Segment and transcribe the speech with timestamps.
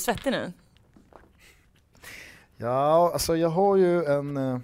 [0.00, 0.52] svettig nu?
[2.56, 4.36] Ja, alltså jag har ju en...
[4.36, 4.58] eh,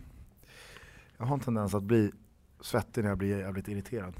[1.19, 2.11] Jag har en tendens att bli
[2.61, 4.15] svettig när jag blir jävligt irriterad.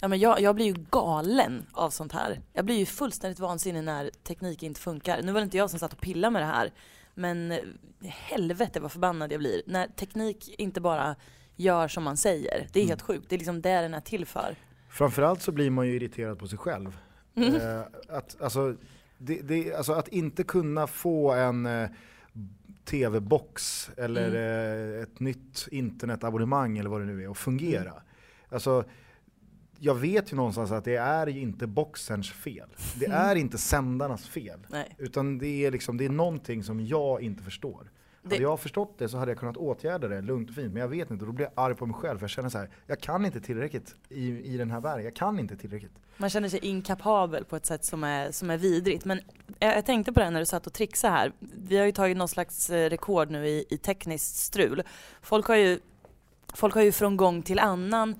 [0.00, 2.40] Ja, men jag, jag blir ju galen av sånt här.
[2.52, 5.22] Jag blir ju fullständigt vansinnig när teknik inte funkar.
[5.22, 6.72] Nu var det inte jag som satt och pillade med det här.
[7.14, 7.58] Men eh,
[8.00, 9.62] helvete vad förbannad jag blir.
[9.66, 11.16] När teknik inte bara
[11.56, 12.68] gör som man säger.
[12.72, 13.26] Det är helt sjukt.
[13.28, 14.56] Det är liksom det den är till för.
[14.90, 16.98] Framförallt så blir man ju irriterad på sig själv.
[17.34, 17.54] Mm.
[17.54, 18.76] Eh, att, alltså,
[19.18, 21.88] det, det, alltså att inte kunna få en eh,
[22.84, 24.94] tv-box eller Mm.
[24.96, 27.80] eh, ett nytt internetabonnemang eller vad det nu är och fungera.
[27.90, 28.02] Mm.
[28.48, 28.84] Alltså,
[29.78, 32.68] jag vet ju någonstans att det är ju inte boxens fel.
[32.98, 33.18] Det Mm.
[33.18, 34.66] är inte sändarnas fel.
[34.68, 34.94] Nej.
[34.98, 37.90] Utan det är, liksom, det är någonting som jag inte förstår.
[38.22, 40.72] Det- Hade jag förstått det så hade jag kunnat åtgärda det lugnt och fint.
[40.72, 42.18] Men jag vet inte då blir jag arg på mig själv.
[42.18, 45.04] För jag känner så här, jag kan inte tillräckligt i, i den här världen.
[45.04, 45.92] Jag kan inte tillräckligt.
[46.16, 49.04] Man känner sig inkapabel på ett sätt som är, som är vidrigt.
[49.04, 49.20] Men
[49.58, 51.32] jag, jag tänkte på det när du satt och trixade här.
[51.40, 54.82] Vi har ju tagit någon slags eh, rekord nu i, i tekniskt strul.
[55.22, 55.80] Folk har ju,
[56.54, 58.14] folk har ju från gång till annan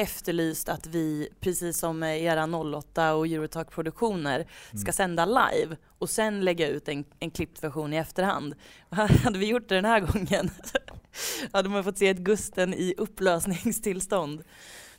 [0.00, 4.46] efterlyst att vi, precis som med era 08 och Eurotalk produktioner,
[4.80, 8.54] ska sända live och sen lägga ut en, en klippt version i efterhand.
[9.24, 10.50] Hade vi gjort det den här gången
[11.52, 14.42] hade man fått se ett Gusten i upplösningstillstånd.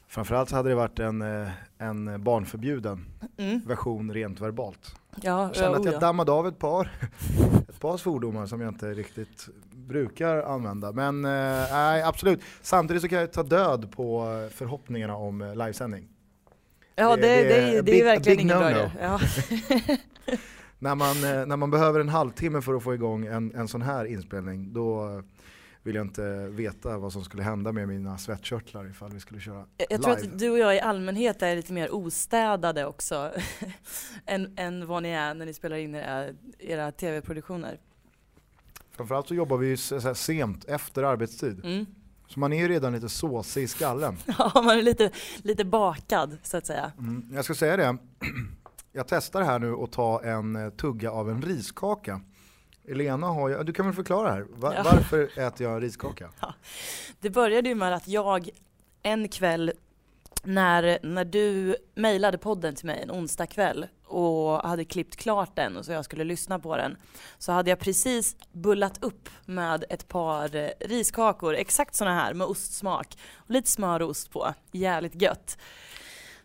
[0.07, 3.05] Framförallt så hade det varit en, eh, en barnförbjuden
[3.37, 3.59] Mm.
[3.65, 4.95] version rent verbalt.
[5.21, 5.99] Ja, Jag kände att oh jag ja.
[5.99, 6.91] dammade av ett par,
[7.69, 9.49] ett par svordomar som jag inte riktigt
[9.91, 10.91] brukar använda.
[10.91, 11.31] Men eh,
[11.71, 12.39] nej, absolut.
[12.61, 16.07] Samtidigt så kan jag ta död på förhoppningarna om eh, livesändning.
[16.95, 18.69] Ja Det- det, det det, är är, big- verkligen ingen no-no.
[18.71, 18.91] idé.
[19.01, 19.19] Ja.
[20.79, 23.81] När man, eh, när man behöver en halvtimme för att få igång en, en sån
[23.81, 25.21] här inspelning, då
[25.83, 29.65] vill jag inte veta vad som skulle hända med mina svettkörtlar ifall vi skulle köra
[29.77, 30.27] Jag, jag tror live.
[30.33, 33.31] att du och jag i allmänhet är lite mer ostädade också
[34.25, 36.25] än, än vad ni är när ni spelar in era,
[36.59, 37.77] era tv-produktioner.
[38.91, 41.65] Framförallt så jobbar vi ju så sent efter arbetstid.
[41.65, 41.85] Mm.
[42.27, 44.17] Så man är ju redan lite såsig i skallen.
[44.37, 46.91] Ja, man är lite, lite bakad så att säga.
[46.99, 47.97] Mm, jag ska säga det,
[48.91, 52.21] jag testar här nu att ta en eh, tugga av en riskaka.
[52.87, 54.81] Elena har ju, du kan väl förklara här, Va- Ja.
[54.85, 56.29] varför äter jag riskaka?
[57.19, 58.49] Det började ju med att jag
[59.03, 59.71] en kväll
[60.43, 65.77] när, när du mejlade podden till mig en onsdag kväll och hade klippt klart den
[65.77, 66.97] och så jag skulle lyssna på den
[67.37, 72.47] så hade jag precis bullat upp med ett par eh, riskakor, exakt såna här med
[72.47, 75.57] ostsmak och lite smör och ost på, jävligt gött.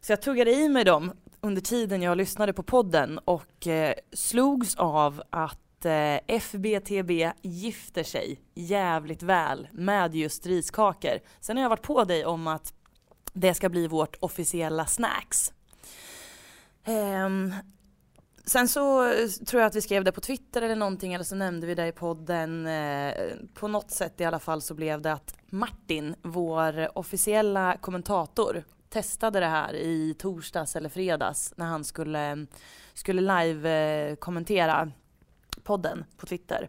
[0.00, 4.76] Så jag tuggade i mig dem under tiden jag lyssnade på podden och eh, slogs
[4.76, 11.18] av att eh, FBTB gifter sig jävligt väl med just riskakor.
[11.40, 12.74] Sen har jag varit på dig om att
[13.36, 15.52] det ska bli vårt officiella snacks.
[16.86, 17.54] Um,
[18.44, 21.34] sen så eh, tror jag att vi skrev det på Twitter eller någonting eller så
[21.34, 22.66] nämnde vi det i podden.
[22.66, 23.14] Eh,
[23.54, 29.40] på något sätt i alla fall så blev det att Martin, vår officiella kommentator, testade
[29.40, 32.46] det här i torsdags eller fredags när han skulle,
[32.94, 34.88] skulle live-kommentera eh,
[35.62, 36.68] podden på Twitter.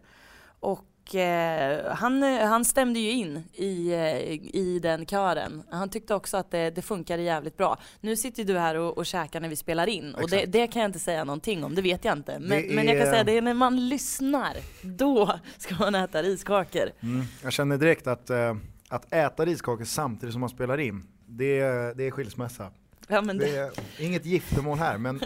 [0.60, 5.62] Och eh, han, han stämde ju in i, eh, i den kören.
[5.70, 7.78] Han tyckte också att det, det funkade jävligt bra.
[8.00, 10.82] Nu sitter du här och, och käkar när vi spelar in och det, det kan
[10.82, 12.38] jag inte säga någonting om, det vet jag inte.
[12.38, 15.94] Men, Det men jag kan är- säga det är när man lyssnar, då ska man
[15.94, 16.90] äta riskakor.
[17.00, 18.56] Mm, jag känner direkt att, eh,
[18.88, 22.70] att äta riskakor samtidigt som man spelar in, det, är- det är skilsmässa.
[23.08, 25.20] Ja, Det det, är inget giftermål här men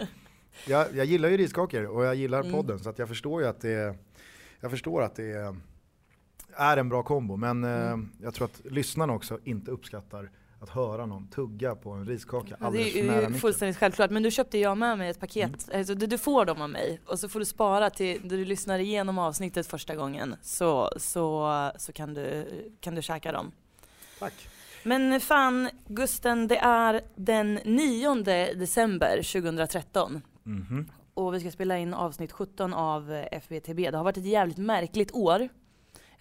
[0.67, 2.51] jag, jag gillar ju riskakor och jag gillar Mm.
[2.51, 3.95] podden så att jag förstår ju att det är,
[4.59, 5.55] jag förstår att det är,
[6.55, 8.09] är en bra kombo men eh, Mm.
[8.21, 10.29] jag tror att lyssnarna också inte uppskattar
[10.59, 13.41] att höra någon tugga på en riskaka Ja, alldeles det för är nära ju micken.
[13.41, 14.11] fullständigt självklart.
[14.11, 15.67] Men du köpte jag med mig ett paket.
[15.67, 15.79] Mm.
[15.79, 18.45] Alltså, du, du får dem av mig och så får du spara till när du
[18.45, 20.35] lyssnar igenom avsnittet första gången.
[20.41, 22.45] Så, så, så kan, du,
[22.79, 23.51] kan du käka dem.
[24.19, 24.33] Tack.
[24.83, 28.15] Men fan Gusten, det är den 9
[28.55, 30.89] december 2013 Mhm.
[31.13, 33.91] och vi ska spela in avsnitt 17 av eh, FBTB.
[33.91, 35.49] Det har varit ett jävligt märkligt år.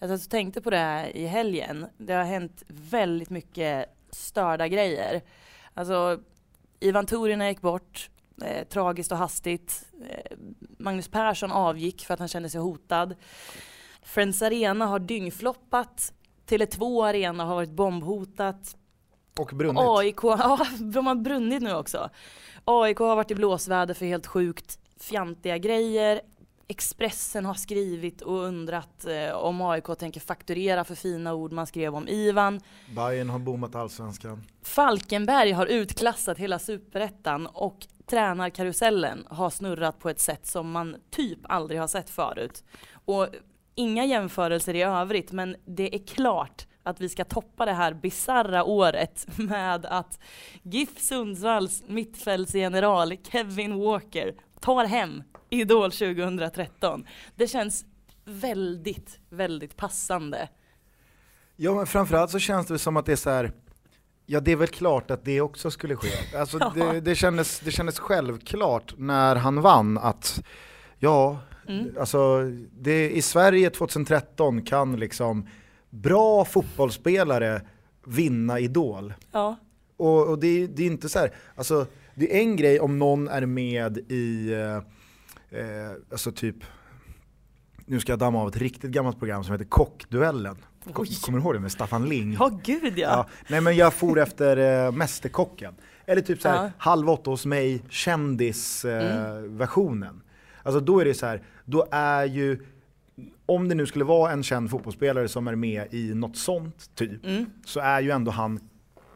[0.03, 1.87] Jag och tänkte på det här i helgen.
[1.97, 5.23] Det har hänt väldigt mycket störda grejer.
[5.75, 6.21] Alltså,
[6.81, 8.11] Ivan Torina gick bort,
[8.45, 9.87] eh, tragiskt och hastigt.
[10.09, 10.37] Eh,
[10.79, 13.15] Magnus Persson avgick för att han kände sig hotad.
[14.03, 16.13] Friends Arena har dyngfloppat.
[16.47, 18.77] Tele2 Arena har varit bombhotat.
[19.39, 19.83] Och brunnit.
[19.87, 22.11] AIK, ja de har brunnit nu också.
[22.65, 26.21] AIK har varit i blåsväder för helt sjukt fjantiga grejer.
[26.69, 31.95] Expressen har skrivit och undrat eh, om AIK tänker fakturera för fina ord man skrev
[31.95, 32.61] om Ivan.
[32.97, 34.45] Bayern har bommat allsvenskan.
[34.63, 41.39] Falkenberg har utklassat hela superettan och tränarkarusellen har snurrat på ett sätt som man typ
[41.43, 42.65] aldrig har sett förut.
[43.05, 43.29] Och
[43.75, 48.65] inga jämförelser i övrigt, men det är klart att vi ska toppa det här bizarra
[48.65, 50.21] året med att
[50.63, 57.07] GIF Sundsvalls mittfältsgeneral Kevin Walker tar hem Idol 2013.
[57.37, 57.85] Det känns
[58.25, 60.49] väldigt, väldigt passande.
[61.57, 63.53] Ja men framförallt så känns det som att det är så här,
[64.27, 66.37] ja det är väl klart att det också skulle ske.
[66.39, 66.93] Alltså Ja.
[66.93, 70.43] det, det, kändes, det kändes självklart när han vann att,
[70.99, 71.39] ja,
[71.69, 71.97] Mm.
[72.01, 72.41] alltså
[72.81, 75.49] det, i Sverige 2013 kan liksom
[75.91, 77.63] bra fotbollsspelare
[78.07, 79.15] vinna Idol.
[79.33, 79.57] Ja,
[79.97, 82.99] Och, och det, är- det är inte så här, alltså det är en grej om
[82.99, 84.77] någon är med i, eh,
[85.61, 86.57] eh, alltså typ,
[87.87, 90.57] nu ska jag damma av ett riktigt gammalt program som heter Kockduellen.
[90.93, 91.07] Kom-.
[91.23, 92.33] Kommer du ihåg det med Staffan Ling?
[92.33, 93.09] ja gud ja.
[93.09, 95.75] Ja, nej men jag for efter eh, Mästerkocken.
[96.07, 96.61] Eller typ så här, Ja.
[96.61, 96.73] Mm.
[96.79, 99.45] Halv åtta hos mig, kändisversionen.
[99.45, 100.23] Eh, versionen.
[100.63, 102.65] Alltså då är det så här, då är ju,
[103.47, 107.25] om det nu skulle vara en känd fotbollsspelare som är med i något sånt typ,
[107.27, 107.47] Mm.
[107.65, 108.61] så är ju ändå han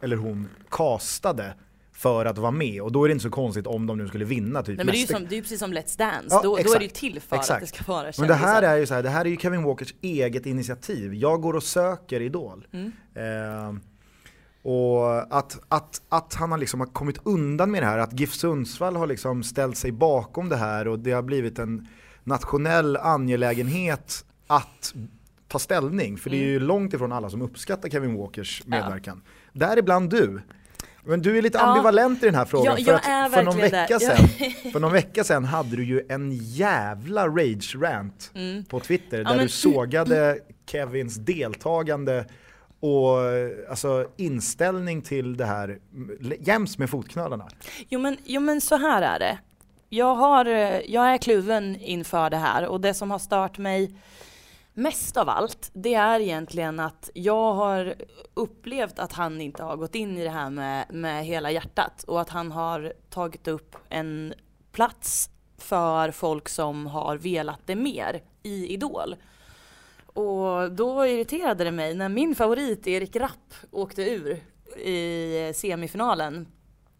[0.01, 1.53] eller hon castade
[1.97, 4.25] för att vara med och då är det inte så konstigt om de nu skulle
[4.25, 6.27] vinna typ Nej, men det, är ju som, det är ju precis som Let's Dance,
[6.29, 7.63] Ja, då, då är det ju till för Exakt.
[7.63, 8.73] att det ska vara Men det här kändisar.
[8.73, 11.13] är ju så här, det här är ju Kevin Walkers eget initiativ.
[11.13, 12.67] Jag går och söker Idol.
[12.73, 12.91] Mm.
[13.15, 13.79] Eh,
[14.71, 18.33] och att, att, att han har liksom har kommit undan med det här, att GIF
[18.33, 21.87] Sundsvall har liksom ställt sig bakom det här och det har blivit en
[22.23, 24.93] nationell angelägenhet att
[25.47, 26.17] ta ställning.
[26.17, 28.79] För det är ju långt ifrån alla som uppskattar Kevin Walkers Mm.
[28.79, 28.85] Ja.
[28.85, 29.21] medverkan.
[29.53, 30.41] Däribland du.
[31.07, 31.63] Men du är lite Ja.
[31.65, 32.75] ambivalent i den här frågan.
[32.79, 34.27] Ja, för, att för, någon vecka sedan,
[34.71, 38.65] för någon vecka sedan hade du ju en jävla rage-rant Mm.
[38.65, 40.39] på Twitter Ja, där men- du sågade
[40.71, 42.25] Kevins deltagande
[42.79, 43.17] och
[43.69, 45.77] alltså, inställning till det här
[46.39, 47.47] jäms med fotknölarna.
[47.89, 49.37] Jo men, jo men så här är det.
[49.89, 53.91] Jag, har, eh, jag är kluven inför det här och det som har stört mig
[54.77, 57.95] mest av allt, det är egentligen att jag har
[58.33, 62.21] upplevt att han inte har gått in i det här med, med hela hjärtat och
[62.21, 64.33] att han har tagit upp en
[64.71, 69.15] plats för folk som har velat det mer i Idol.
[70.05, 74.43] Och då irriterade det mig när min favorit Erik Rapp åkte ur
[74.79, 76.47] i semifinalen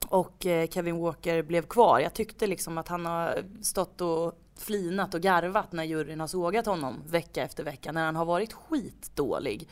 [0.10, 2.00] och eh, Kevin Walker blev kvar.
[2.00, 6.66] Jag tyckte liksom att han har stått och flinat och garvat när juryn har sågat
[6.66, 9.70] honom vecka efter vecka när han har varit skitdålig.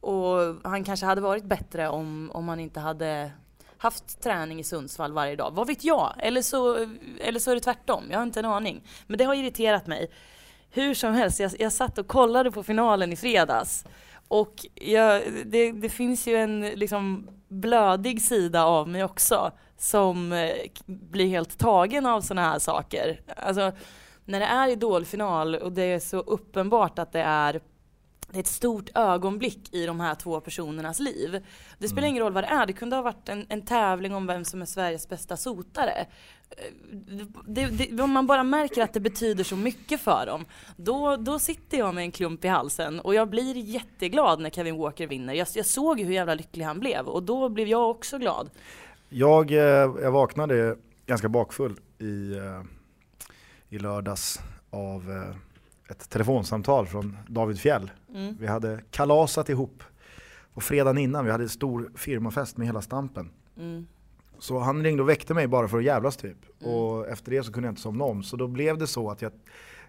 [0.00, 3.30] Och han kanske hade varit bättre om, om han inte hade
[3.78, 5.50] haft träning i Sundsvall varje dag.
[5.54, 6.14] Vad vet jag?
[6.18, 6.88] Eller så,
[7.20, 8.04] eller så är det tvärtom.
[8.10, 8.82] Jag har inte en aning.
[9.06, 10.10] Men det har irriterat mig.
[10.70, 13.84] Hur som helst, jag, jag satt och kollade på finalen i fredags.
[14.28, 20.50] Och jag, det, det finns ju en liksom blödig sida av mig också som eh,
[20.86, 23.20] blir helt tagen av sådana här saker.
[23.36, 23.72] Alltså,
[24.30, 27.60] när det är idolfinal och det är så uppenbart att det är
[28.32, 31.46] det är ett stort ögonblick i de här två personernas liv.
[31.78, 34.26] Det spelar ingen roll vad det är, det kunde ha varit en, en tävling om
[34.26, 36.06] vem som är Sveriges bästa sotare.
[36.50, 40.44] Eh, Det, det, om man bara märker att det betyder så mycket för dem,
[40.76, 44.76] då, då sitter jag med en klump i halsen och jag blir jätteglad när Kevin
[44.76, 45.34] Walker vinner.
[45.34, 48.50] Jag, jag såg hur jävla lycklig han blev och då blev jag också glad.
[49.08, 49.58] Jag, eh,
[50.02, 52.62] jag vaknade ganska bakfull i, eh,
[53.70, 55.36] i lördags av eh,
[55.90, 57.90] ett telefonsamtal från David Fjell.
[58.14, 58.36] Mm.
[58.40, 59.82] Vi hade kalasat ihop
[60.54, 63.30] på fredagen innan, vi hade en stor firmafest med hela stampen.
[63.56, 63.86] Mm.
[64.38, 66.36] Så han ringde och väckte mig bara för att jävlas typ.
[66.60, 66.74] Mm.
[66.74, 68.22] Och efter det så kunde jag inte somna om.
[68.22, 69.32] Så då blev det så att jag,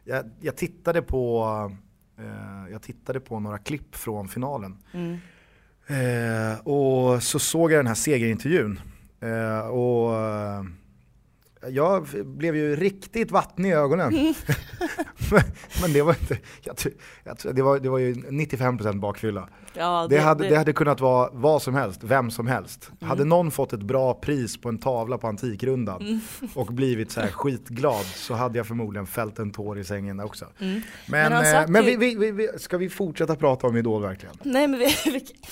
[0.03, 1.45] jag, jag, tittade, på,
[2.17, 4.77] eh, jag tittade på några klipp från finalen.
[4.91, 5.17] Mm.
[5.87, 8.79] Eh, och så såg jag den här segerintervjun.
[9.19, 10.63] Eh, och eh,
[11.69, 14.13] jag blev ju riktigt vattnig i ögonen.
[15.31, 15.41] men,
[15.81, 16.75] men det var inte, jag,
[17.23, 19.49] jag, det, var, det var ju 95% bakfylla.
[19.73, 22.91] Ja, Det hade, det hade kunnat vara vad som helst, vem som helst.
[22.91, 23.09] Mm.
[23.09, 26.19] Hade någon fått ett bra pris på en tavla på Antikrundan Mm.
[26.55, 30.45] och blivit så skitglad så hade jag förmodligen fällt en tår i sängen också.
[30.59, 30.81] Mm.
[31.07, 34.35] Men, Men eh, men vi, vi, vi, ska vi fortsätta prata om Idol verkligen?
[34.43, 34.81] Nej men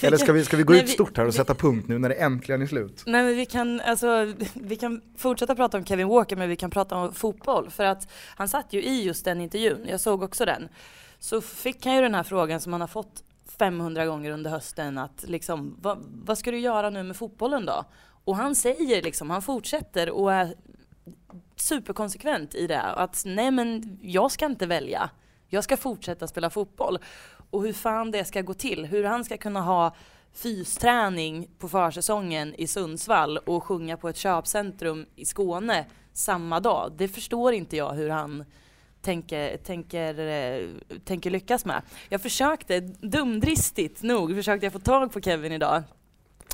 [0.01, 2.09] Eller ska vi, ska vi gå Nej, ut stort här och sätta punkt nu när
[2.09, 3.03] det äntligen är slut?
[3.05, 6.69] Nej men vi kan, alltså, vi kan fortsätta prata om Kevin Walker men vi kan
[6.69, 10.45] prata om fotboll för att han satt ju i just den intervjun, jag såg också
[10.45, 10.69] den.
[11.19, 13.23] Så fick han ju den här frågan som han har fått
[13.59, 17.83] 500 gånger under hösten att liksom, vad, vad ska du göra nu med fotbollen då?
[18.23, 20.55] Och han säger liksom, han fortsätter och är
[21.55, 22.81] superkonsekvent i det.
[22.81, 25.09] Att nej men jag ska inte välja.
[25.47, 26.99] Jag ska fortsätta spela fotboll.
[27.51, 28.85] Och hur fan det ska gå till.
[28.85, 29.95] Hur han ska kunna ha
[30.33, 36.91] fysträning på försäsongen i Sundsvall och sjunga på ett köpcentrum i Skåne samma dag.
[36.98, 38.45] Det förstår inte jag hur han
[39.01, 40.67] tänker, tänker, eh,
[41.05, 41.81] tänker lyckas med.
[42.09, 45.83] Jag försökte, dumdristigt nog, försökte jag få tag på Kevin idag.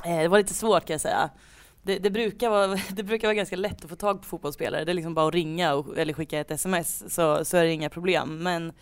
[0.04, 1.30] Eh, det var lite svårt kan jag säga.
[1.82, 4.84] Det, det, brukar vara, det brukar vara ganska lätt att få tag på fotbollsspelare.
[4.84, 7.72] Det är liksom bara att ringa och, eller skicka ett sms så, så är det
[7.72, 8.42] inga problem.
[8.42, 8.72] Men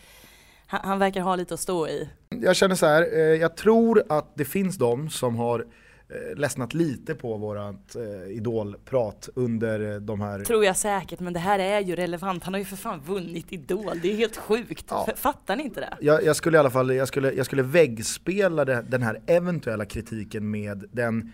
[0.66, 2.09] han, han verkar ha lite att stå i.
[2.28, 6.75] Jag känner så här, eh, jag tror att det finns de som har eh, ledsnat
[6.75, 10.44] lite på vårat eh, idolprat under de här...
[10.44, 12.44] Tror jag säkert, men det här är ju relevant.
[12.44, 14.87] Han har ju för fan vunnit Idol, det är helt sjukt.
[14.88, 15.09] Ja.
[15.16, 15.97] Fattar ni inte det?
[16.00, 19.85] Jag, jag, skulle i alla fall, jag skulle, jag skulle väggspela det, den här eventuella
[19.85, 21.33] kritiken med den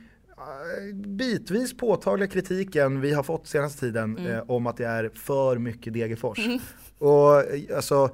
[0.95, 4.33] bitvis påtagliga kritiken vi har fått senaste tiden mm.
[4.33, 6.39] eh, om att det är för mycket Degerfors.
[6.39, 6.59] Mm.
[6.99, 7.43] Och
[7.77, 8.11] alltså,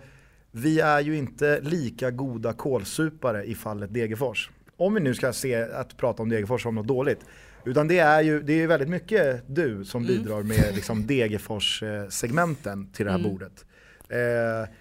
[0.57, 4.51] vi är ju inte lika goda kolsupare i fallet Degerfors.
[4.77, 7.21] Om vi nu ska se att prata om Degerfors som något dåligt.
[7.65, 10.17] Utan det är ju det är väldigt mycket du som mm.
[10.17, 13.31] bidrar med liksom Degerfors-segmenten till det här mm.
[13.31, 13.65] bordet.
[14.09, 14.75] Eh,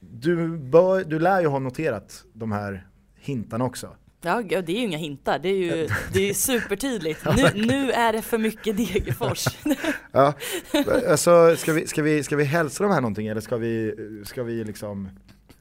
[0.00, 3.96] du, bör, du lär ju ha noterat de här hintarna också.
[4.24, 7.24] Ja, det är ju inga hintar, det är ju det är supertydligt.
[7.36, 9.44] Nu, nu är det för mycket Degerfors.
[10.12, 10.34] ja,
[11.08, 14.42] alltså ska vi, ska, vi, ska vi hälsa de här någonting eller ska vi, ska
[14.42, 15.08] vi liksom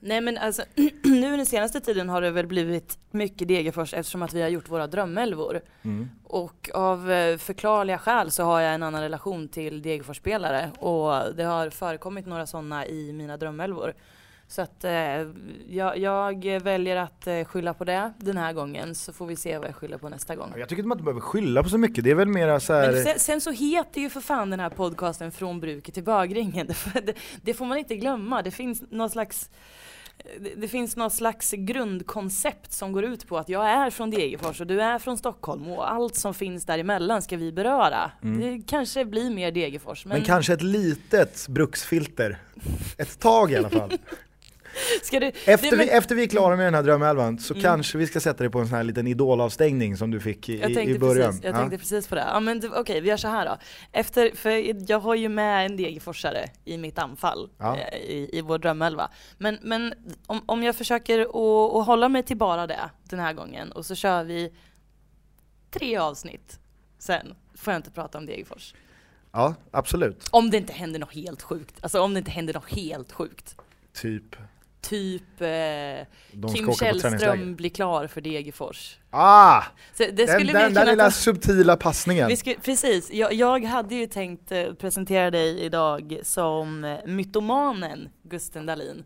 [0.06, 0.64] Nej men alltså,
[1.04, 4.70] nu den senaste tiden har det väl blivit mycket Degerfors eftersom att vi har gjort
[4.70, 5.62] våra drömälvor.
[5.84, 6.10] Mm.
[6.24, 11.44] Och av eh, förklarliga skäl så har jag en annan relation till Degerfors-spelare och det
[11.44, 13.94] har förekommit några sådana i mina drömälvor.
[14.54, 14.92] Så att eh,
[15.68, 19.58] jag, jag, väljer att eh, skylla på det den här gången så får vi se
[19.58, 20.54] vad jag skyller på nästa gång.
[20.58, 23.04] Jag tycker inte man behöver skylla på så mycket, det är väl mera så här...
[23.04, 26.68] sen, sen, så heter ju för fan den här podcasten Från bruket till bögringen.
[26.94, 29.50] Det, det får man inte glömma, det finns någon slags
[30.58, 34.68] det finns något slags grundkoncept som går ut på att jag är från Degerfors och
[34.68, 38.12] du är från Stockholm och allt som finns däremellan ska vi beröra.
[38.24, 38.42] Mm.
[38.42, 40.06] Det kanske blir mer Degerfors.
[40.06, 40.18] Men...
[40.18, 42.42] men kanske ett litet bruksfilter.
[42.98, 43.92] Ett tag i alla fall.
[45.12, 47.64] Du, efter, det, vi, efter vi är klara med den här drömelvan så mm.
[47.64, 50.54] kanske vi ska sätta dig på en sån här liten idolavstängning som du fick i,
[50.54, 51.30] i början.
[51.30, 51.58] Precis, jag ja.
[51.58, 52.26] tänkte precis på det.
[52.28, 53.58] Ja, men okej, okay, vi gör så här då.
[53.92, 57.78] Efter, för jag har ju med en Degerforsare i mitt anfall ja.
[57.78, 59.10] Eh, i, i vår drömelva.
[59.38, 59.94] Men, men
[60.28, 63.96] om, om jag försöker att hålla mig till bara det den här gången och så
[63.96, 64.54] kör vi
[65.72, 66.60] tre avsnitt
[67.00, 68.74] sen får jag inte prata om Degerfors.
[69.32, 70.28] Ja, absolut.
[70.32, 71.76] Om det inte händer något helt sjukt.
[71.82, 73.56] Alltså om det inte händer något helt sjukt.
[73.94, 74.36] Typ?
[74.84, 78.98] Typ eh, Kim Källström blir klar för Degerfors.
[79.10, 79.64] Ah!
[79.94, 82.38] Så det den den där lilla subtila passningen.
[82.38, 88.66] Skulle, precis, jag, jag, hade ju tänkt eh, presentera dig idag som eh, mytomanen Gusten
[88.66, 89.04] Dahlin.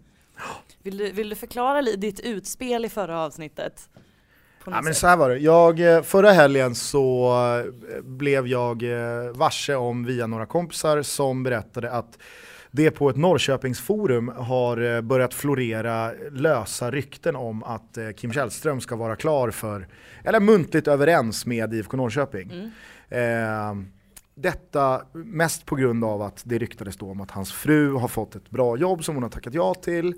[0.84, 3.90] Vill du, vill du förklara ditt utspel i förra avsnittet?
[4.66, 7.34] Ja men så här var det, jag, eh, förra helgen så
[8.04, 8.84] blev jag
[9.34, 12.18] varse om via några kompisar som berättade att
[12.78, 18.82] det på ett Norrköpingsforum har eh, börjat florera lösa rykten om att eh, Kim Källström
[18.82, 19.88] ska vara klar för,
[20.24, 22.52] eller muntligt överens med IFK Norrköping.
[22.52, 22.72] Mm.
[23.10, 23.86] Eh,
[24.36, 28.36] detta mest på grund av att det ryktades då om att hans fru har fått
[28.36, 30.14] ett bra jobb som hon har tackat ja till.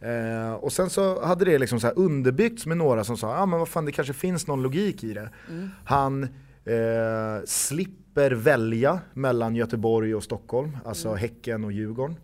[0.00, 3.58] Eh, och sen så hade det liksom så underbyggts med några som sa, ah, men
[3.58, 5.30] vad fan det kanske finns någon logik i det.
[5.48, 5.70] Mm.
[5.84, 6.28] Han
[6.64, 11.20] eh, slipper välja mellan Göteborg och Stockholm, alltså mm.
[11.20, 12.16] Häcken och Djurgården.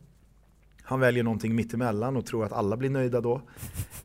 [0.83, 3.43] Han väljer någonting mittemellan och tror att alla blir nöjda då.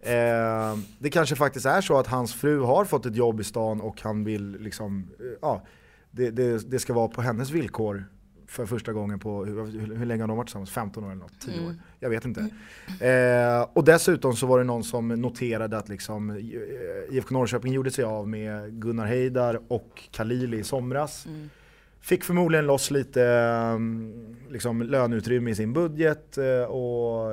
[0.06, 3.82] Eh, det kanske faktiskt är så att hans fru har fått ett jobb i stan
[3.82, 5.62] och han vill liksom, eh, ja,
[6.12, 8.06] det, det, det ska vara på hennes villkor
[8.48, 10.72] för första gången på, hur, hur länge har de varit tillsammans?
[10.72, 11.40] 15 år eller något?
[11.40, 11.68] 10 mm.
[11.68, 11.76] år?
[12.00, 12.50] Jag vet inte.
[13.00, 13.60] Mm.
[13.62, 16.38] Eh, och dessutom så var det någon som noterade att liksom, eh,
[17.16, 21.26] IFK Norrköping gjorde sig av med Gunnar Heidar och Kalili i somras.
[21.26, 21.50] Mm.
[22.06, 27.32] Fick förmodligen loss lite mm, liksom, löneutrymme i sin budget eh, och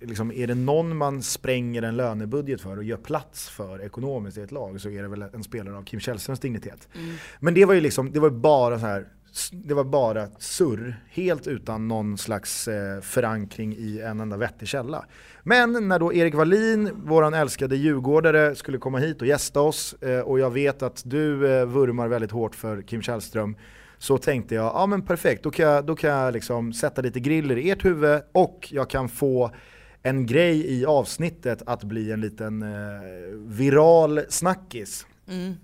[0.00, 4.40] liksom, är det någon man spränger en lönebudget för och gör plats för ekonomiskt i
[4.40, 6.88] ett lag så är det väl en spelare av Kim Källströms dignitet.
[6.94, 7.14] Mm.
[7.40, 9.06] Men det var ju liksom, det var bara så här
[9.52, 15.04] det var bara surr, helt utan någon slags eh, förankring i en enda vettig källa.
[15.42, 20.20] Men när då Erik Wallin, våran älskade djurgårdare, skulle komma hit och gästa oss eh,
[20.20, 23.56] och jag vet att du eh, vurmar väldigt hårt för Kim Källström
[23.98, 27.20] så tänkte jag, ja men perfekt, då kan jag, då kan jag liksom sätta lite
[27.20, 29.50] griller i ert huvud och jag kan få
[30.02, 32.68] en grej i avsnittet att bli en liten eh,
[33.36, 35.06] viral snackis.
[35.28, 35.54] Mm.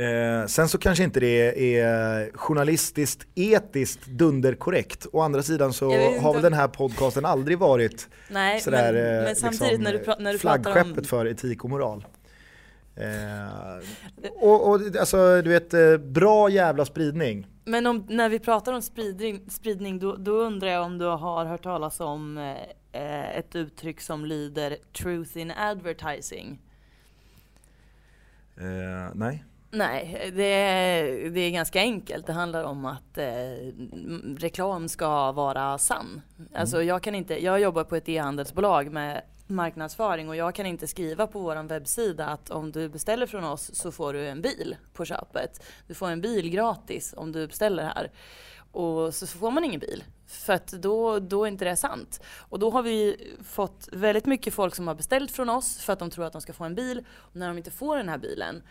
[0.00, 5.06] Eh, sen så kanske inte det är journalistiskt, etiskt dunderkorrekt.
[5.12, 5.90] Å andra sidan så
[6.20, 10.16] har väl den här podcasten aldrig varit Nej, sådär, men, eh, men samtidigt liksom, när
[10.16, 11.04] du, när du flaggskeppet om...
[11.04, 12.06] för etik och moral.
[12.96, 17.46] Eh, och, och alltså du vet, eh, bra jävla spridning.
[17.64, 21.44] Men om, när vi pratar om spridning, spridning då, då undrar jag om du har
[21.44, 22.38] hört talas om
[22.92, 26.60] eh, ett uttryck som lyder truth in advertising?
[28.56, 29.44] Eh, nej.
[29.72, 32.26] Nej, det är, det är ganska enkelt.
[32.26, 33.24] Det handlar om att eh,
[34.38, 36.22] reklam ska vara sann.
[36.54, 36.88] Alltså mm.
[36.88, 41.26] jag kan inte, jag jobbar på ett e-handelsbolag med marknadsföring och jag kan inte skriva
[41.26, 45.04] på vår webbsida att om du beställer från oss så får du en bil på
[45.04, 45.62] köpet.
[45.86, 48.10] Du får en bil gratis om du beställer här.
[48.72, 50.04] Och så får man ingen bil.
[50.26, 52.22] För att då, då är inte det sant.
[52.38, 55.98] Och då har vi fått väldigt mycket folk som har beställt från oss för att
[55.98, 57.04] de tror att de ska få en bil.
[57.10, 58.62] Och när de inte får den här bilen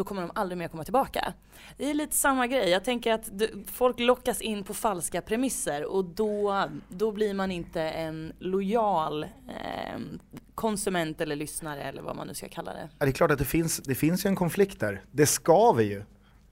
[0.00, 1.32] då kommer de aldrig mer komma tillbaka.
[1.76, 2.68] Det är lite samma grej.
[2.70, 3.30] Jag tänker att
[3.72, 10.00] folk lockas in på falska premisser och då, då blir man inte en lojal eh,
[10.54, 12.88] konsument eller lyssnare eller vad man nu ska kalla det.
[12.98, 15.02] Ja, det är klart att det finns, det finns ju en konflikt där.
[15.10, 16.02] Det ska vi ju.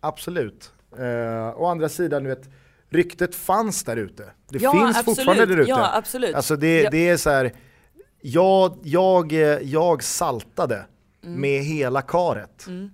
[0.00, 0.72] Absolut.
[0.98, 2.50] Eh, å andra sidan, du vet,
[2.88, 4.30] ryktet fanns där ute.
[4.48, 5.04] Det ja, finns absolut.
[5.04, 5.70] fortfarande där ute.
[5.70, 6.34] Ja, absolut.
[6.34, 6.90] Alltså det, ja.
[6.90, 7.52] det är så här,
[8.20, 9.32] jag, jag,
[9.62, 10.86] jag saltade
[11.22, 11.40] mm.
[11.40, 12.66] med hela karet.
[12.66, 12.90] Mm.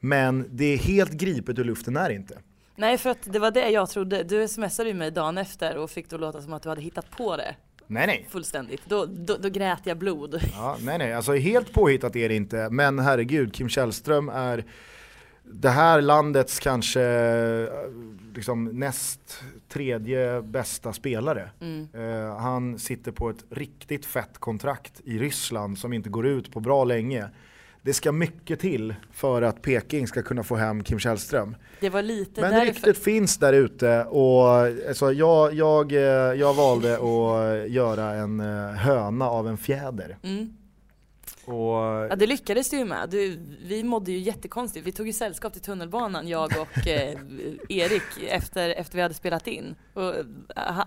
[0.00, 2.38] Men det är helt gripet ur luften är det inte.
[2.76, 4.22] Nej för att det var det jag trodde.
[4.22, 7.10] Du smsade ju mig dagen efter och fick det låta som att du hade hittat
[7.10, 7.54] på det.
[7.86, 8.26] Nej nej.
[8.30, 8.82] Fullständigt.
[8.84, 10.40] Då, då, då grät jag blod.
[10.52, 12.68] Ja, nej nej, alltså helt påhittat är det inte.
[12.70, 14.64] Men herregud, Kim Källström är
[15.52, 17.02] det här landets kanske
[18.34, 21.50] liksom näst tredje bästa spelare.
[21.60, 21.88] Mm.
[21.94, 26.60] Uh, han sitter på ett riktigt fett kontrakt i Ryssland som inte går ut på
[26.60, 27.28] bra länge
[27.82, 31.56] det ska mycket till för att Peking ska kunna få hem Kim Källström.
[31.80, 32.66] Det var lite Men därför.
[32.66, 34.48] ryktet finns där ute och
[34.88, 35.98] alltså, jag, jag, eh,
[36.34, 40.18] jag valde att göra en eh, höna av en fjäder.
[40.22, 40.52] Mm.
[41.48, 42.08] Och...
[42.10, 43.10] Ja det lyckades du ju med.
[43.10, 44.86] Du, vi mådde ju jättekonstigt.
[44.86, 47.18] Vi tog ju sällskap till tunnelbanan jag och eh,
[47.68, 49.74] Erik efter, efter vi hade spelat in.
[49.94, 50.24] Och, uh,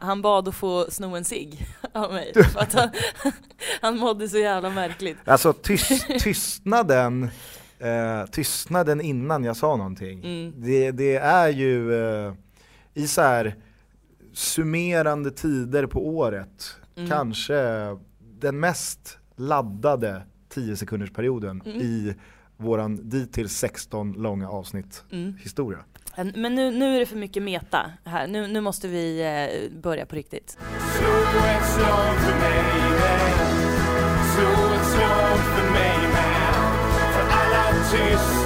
[0.01, 2.33] han bad att få sno en cigg av mig.
[2.33, 2.89] För att han,
[3.81, 5.17] han mådde så jävla märkligt.
[5.25, 7.29] Alltså tyst, tystnaden,
[7.79, 10.19] eh, tystnaden innan jag sa någonting.
[10.19, 10.53] Mm.
[10.55, 12.33] Det, det, är ju eh,
[12.93, 13.55] i så här
[14.33, 17.09] summerande tider på året mm.
[17.09, 17.55] kanske
[18.19, 20.21] den mest laddade
[20.53, 21.81] 10 sekunders perioden mm.
[21.81, 22.15] i
[22.57, 25.33] våran dittills 16 långa avsnitt mm.
[25.41, 25.79] historia.
[26.15, 30.05] Men nu, nu är det för mycket meta här, nu, nu måste vi eh, börja
[30.05, 30.57] på riktigt.
[30.97, 31.07] Slå
[31.45, 33.41] ett slag för mig med.
[34.35, 36.53] Slå ett slag för mig med.
[37.13, 38.40] För alla tysta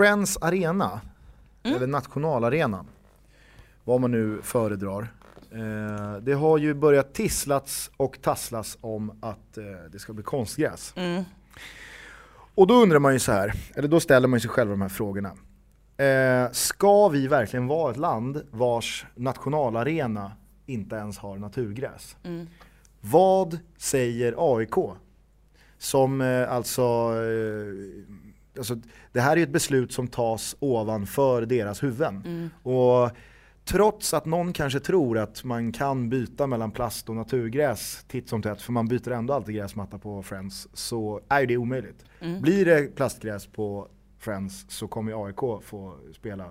[0.00, 1.00] Friends Arena,
[1.62, 1.76] mm.
[1.76, 2.86] eller nationalarenan,
[3.84, 5.12] vad man nu föredrar.
[5.50, 10.92] Eh, det har ju börjat tisslats och tasslas om att eh, det ska bli konstgräs.
[10.96, 11.24] Mm.
[12.54, 14.88] Och då undrar man ju så här, eller då ställer man sig själv de här
[14.88, 15.32] frågorna.
[15.96, 20.32] Eh, ska vi verkligen vara ett land vars nationalarena
[20.66, 22.16] inte ens har naturgräs?
[22.22, 22.46] Mm.
[23.00, 24.74] Vad säger AIK?
[25.78, 26.82] Som eh, alltså
[27.14, 28.04] eh,
[28.56, 28.76] alltså,
[29.12, 32.22] det här är ju ett beslut som tas ovanför deras huvuden.
[32.26, 32.50] Mm.
[32.62, 33.10] Och
[33.64, 38.42] trots att någon kanske tror att man kan byta mellan plast och naturgräs titt som
[38.42, 42.04] tätt, för man byter ändå alltid gräsmatta på Friends, så är det omöjligt.
[42.20, 42.40] Mm.
[42.40, 46.44] Blir det plastgräs på Friends så kommer AIK få spela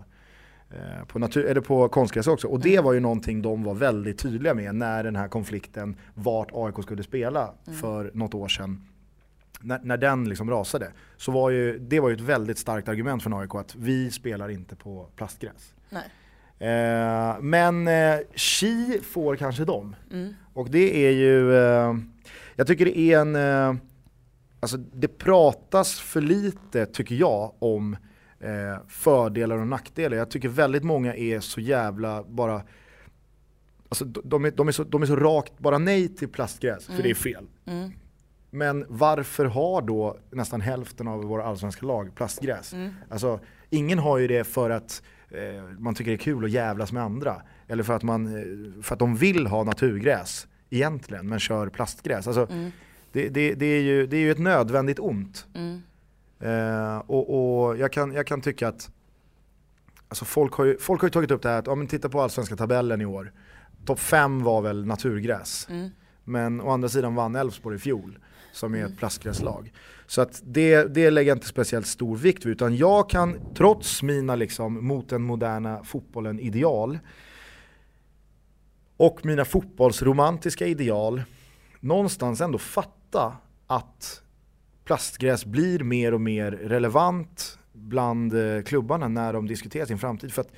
[0.69, 2.47] eh, på, natur, eller på konstgräs också.
[2.47, 2.85] Och det mm.
[2.85, 7.03] var ju någonting de var väldigt tydliga med när den här konflikten vart AIK skulle
[7.03, 7.79] spela mm.
[7.79, 8.88] för något år sedan
[9.61, 13.23] när, när den liksom rasade, så var ju, det var ju ett väldigt starkt argument
[13.23, 15.73] från AIK att vi spelar inte på plastgräs.
[16.59, 19.95] Eh, men eh, Chi får kanske dem.
[20.11, 20.33] Mm.
[20.53, 21.95] Och det är ju, eh,
[22.55, 23.81] jag tycker det är en, eh,
[24.59, 27.97] alltså det pratas för lite tycker jag om
[28.39, 30.17] eh, fördelar och nackdelar.
[30.17, 32.61] Jag tycker väldigt många är så jävla bara
[33.91, 36.97] Alltså de är, de, är så, de är så rakt bara nej till plastgräs, mm.
[36.97, 37.45] för det är fel.
[37.65, 37.91] Mm.
[38.49, 42.73] Men varför har då nästan hälften av våra allsvenska lag plastgräs?
[42.73, 42.93] Mm.
[43.09, 46.91] Alltså, ingen har ju det för att eh, man tycker det är kul att jävlas
[46.91, 47.41] med andra.
[47.67, 52.27] Eller för att, man, eh, för att de vill ha naturgräs egentligen, men kör plastgräs.
[52.27, 52.71] Alltså, mm.
[53.11, 55.47] det, det, det, är ju, det är ju ett nödvändigt ont.
[55.55, 55.81] Mm.
[56.39, 58.91] Eh, och, och jag, kan, jag kan tycka att
[60.07, 62.09] alltså folk har ju, folk har ju tagit upp det här att, ja men titta
[62.09, 63.31] på allsvenska tabellen i år.
[63.85, 65.67] Topp 5 var väl naturgräs.
[65.69, 65.89] Mm.
[66.23, 68.19] Men å andra sidan vann Elfsborg i fjol,
[68.51, 69.73] som är ett plastgräslag.
[70.07, 74.03] Så att det, det lägger jag inte speciellt stor vikt vid, utan jag kan, trots
[74.03, 76.99] mina liksom mot den moderna fotbollen ideal,
[78.97, 81.21] och mina fotbollsromantiska ideal,
[81.79, 84.21] någonstans ändå fatta att
[84.83, 90.33] plastgräs blir mer och mer relevant bland eh, klubbarna när de diskuterar sin framtid.
[90.33, 90.51] För att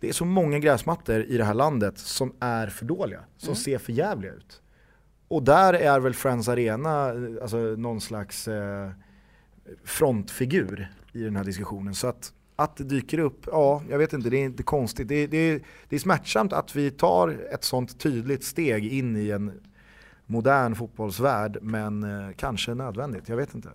[0.00, 3.78] det är så många gräsmattor i det här landet som är för dåliga, som ser
[3.78, 4.62] för jävliga ut.
[5.30, 7.12] Och där är väl Friends Arena
[7.42, 8.90] alltså någon slags eh,
[9.84, 11.94] frontfigur i den här diskussionen.
[11.94, 15.08] Så att, att det dyker upp, ja jag vet inte, det är inte konstigt.
[15.08, 19.60] Det, det, det är smärtsamt att vi tar ett sånt tydligt steg in i en
[20.26, 23.68] modern fotbollsvärld men eh, kanske nödvändigt, jag vet inte.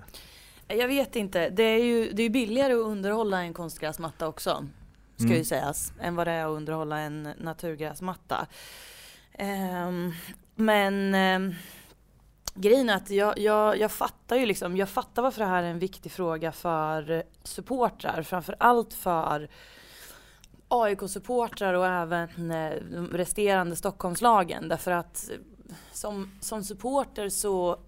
[0.68, 1.50] Jag vet inte.
[1.50, 4.68] Det är ju det är billigare att underhålla en konstgräsmatta också.
[5.16, 5.38] Ska Mm.
[5.38, 5.94] ju sägas.
[6.00, 8.48] Än vad det är att underhålla en naturgräsmatta.
[9.34, 10.12] Ehm,
[10.56, 11.56] men eh,
[12.54, 14.78] grejen är att jag, jag, jag fattar ju liksom.
[14.78, 18.24] Jag fattar varför det här är en viktig fråga för supportrar.
[18.24, 19.50] Framförallt för
[20.68, 24.70] AIK-supportrar och även eh, de resterande Stockholmslagen.
[24.70, 25.38] Därför att eh,
[25.92, 27.80] som, som supporter så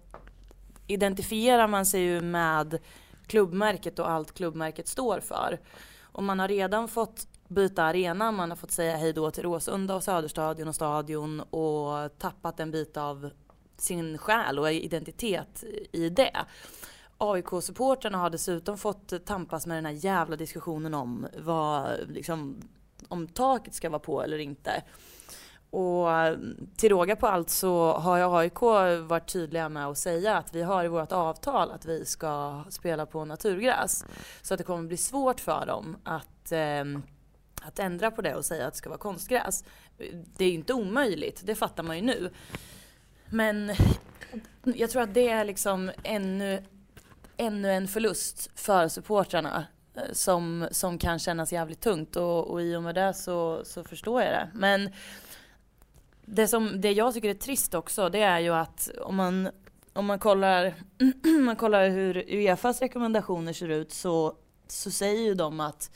[0.86, 2.78] identifierar man sig ju med
[3.26, 5.60] klubbmärket och allt klubbmärket står för.
[6.00, 9.94] Och man har redan fått byta arena, man har fått säga hej då till Råsunda
[9.94, 13.30] och Söderstadion och Stadion och tappat en bit av
[13.76, 16.36] sin själ och identitet i det.
[17.18, 22.60] AIK-supportrarna har dessutom fått tampas med den här jävla diskussionen om vad, liksom,
[23.08, 24.82] om taket ska vara på eller inte.
[25.70, 26.08] Och
[26.76, 28.60] till råga på allt så har ju AIK
[29.08, 33.06] varit tydliga med att säga att vi har i vårt avtal att vi ska spela
[33.06, 34.04] på naturgräs.
[34.42, 36.84] Så att det kommer bli svårt för dem att, eh,
[37.62, 39.64] att ändra på det och säga att det ska vara konstgräs.
[40.36, 42.30] Det är ju inte omöjligt, det fattar man ju nu.
[43.30, 43.72] Men
[44.62, 46.64] jag tror att det är liksom ännu,
[47.36, 52.76] ännu en förlust för supportrarna eh, som, som kan kännas jävligt tungt och, och i
[52.76, 54.50] och med det så, så förstår jag det.
[54.54, 54.90] Men
[56.24, 59.48] det, som, det jag tycker är trist också det är ju att om man,
[59.92, 60.74] om man, kollar,
[61.44, 64.36] man kollar hur Uefas rekommendationer ser ut så,
[64.68, 65.90] så säger ju de att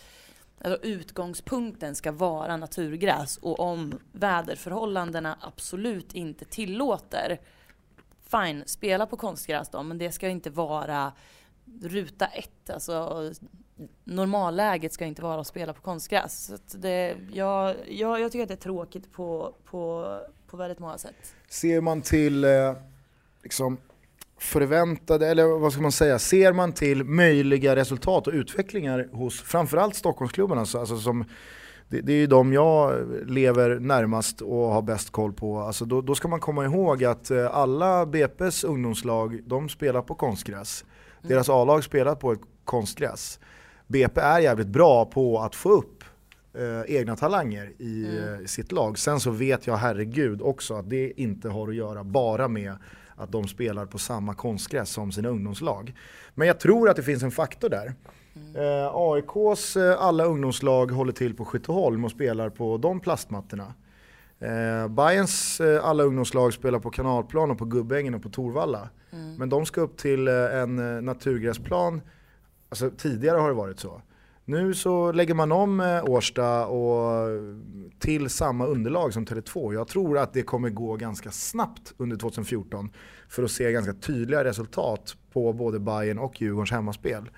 [0.65, 7.41] alltså, utgångspunkten ska vara naturgräs och om väderförhållandena absolut inte tillåter
[8.27, 11.13] fine, spela på konstgräs då, men det ska inte vara
[11.83, 12.71] ruta ett.
[12.71, 13.31] Alltså,
[14.05, 16.45] normalläget ska inte vara att spela på konstgräs.
[16.47, 20.79] Så att det, jag, jag, jag tycker att det är tråkigt på, på, på väldigt
[20.79, 21.35] många sätt.
[21.49, 22.75] Ser man till eh,
[23.43, 23.79] liksom
[24.43, 29.97] förväntade, eller vad ska man säga, ser man till möjliga resultat och utvecklingar hos framförallt
[29.97, 31.25] Stockholmsklubbarna, alltså, alltså som,
[31.89, 36.01] det, det är ju de jag lever närmast och har bäst koll på, alltså då,
[36.01, 40.85] då ska man komma ihåg att eh, alla BP's ungdomslag, de spelar på konstgräs.
[41.23, 43.41] Deras A-lag spelar på ett konstgräs.
[43.87, 46.05] BP är jävligt bra på att få upp
[46.55, 48.99] eh, egna talanger i eh, sitt lag.
[48.99, 52.77] Sen så vet jag herregud också att det inte har att göra bara med
[53.17, 55.95] att de spelar på samma konstgräs som sina ungdomslag.
[56.35, 57.95] Men jag tror att det finns en faktor där.
[58.55, 63.75] Eh, AIKs eh, alla ungdomslag håller till på Skytteholm och spelar på de plastmattorna.
[64.39, 68.89] Eh, Bayerns eh, alla ungdomslag spelar på Kanalplan och på Gubbängen och på Torvalla.
[69.39, 72.01] Men de ska upp till eh, en eh, naturgräsplan,
[72.69, 74.03] alltså tidigare har det varit så.
[74.53, 77.41] Nu så lägger man om eh, Årsta och eh,
[77.99, 79.75] till samma underlag som Tele2.
[79.75, 82.91] Jag tror att det kommer gå ganska snabbt under 2014
[83.29, 87.31] för att se ganska tydliga resultat på både Bayern och Djurgårdens hemmaspel.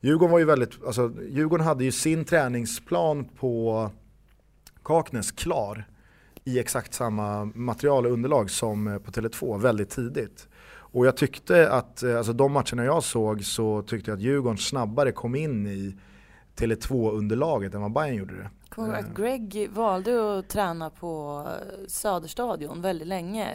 [0.00, 3.90] Djurgården var ju väldigt, alltså Djurgården hade ju sin träningsplan på
[4.84, 5.84] Kaknäs klar
[6.44, 10.48] i exakt samma material och underlag som eh, på Tele2 väldigt tidigt.
[10.92, 15.12] Och jag tyckte att, alltså de matcherna jag såg så tyckte jag att Djurgården snabbare
[15.12, 15.94] kom in i
[16.60, 18.50] Tele2-underlaget än vad Bayern gjorde det.
[18.68, 23.48] Kommer att Greg valde att träna på eh, Söderstadion väldigt länge?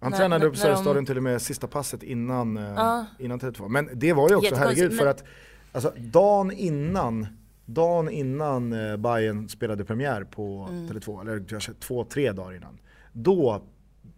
[0.00, 3.06] Han När- tränade när Söderstadion de- till och med sista passet innan, eh, Ja.
[3.18, 3.68] innan Tele2.
[3.68, 5.24] Men det var ju också, herregud, för men- att
[5.72, 7.26] alltså, dagen innan
[7.66, 10.88] Dagen innan eh, Bayern spelade premiär på Mm.
[10.88, 12.78] Tele2, eller kanske två, tre dagar innan.
[13.12, 13.62] Då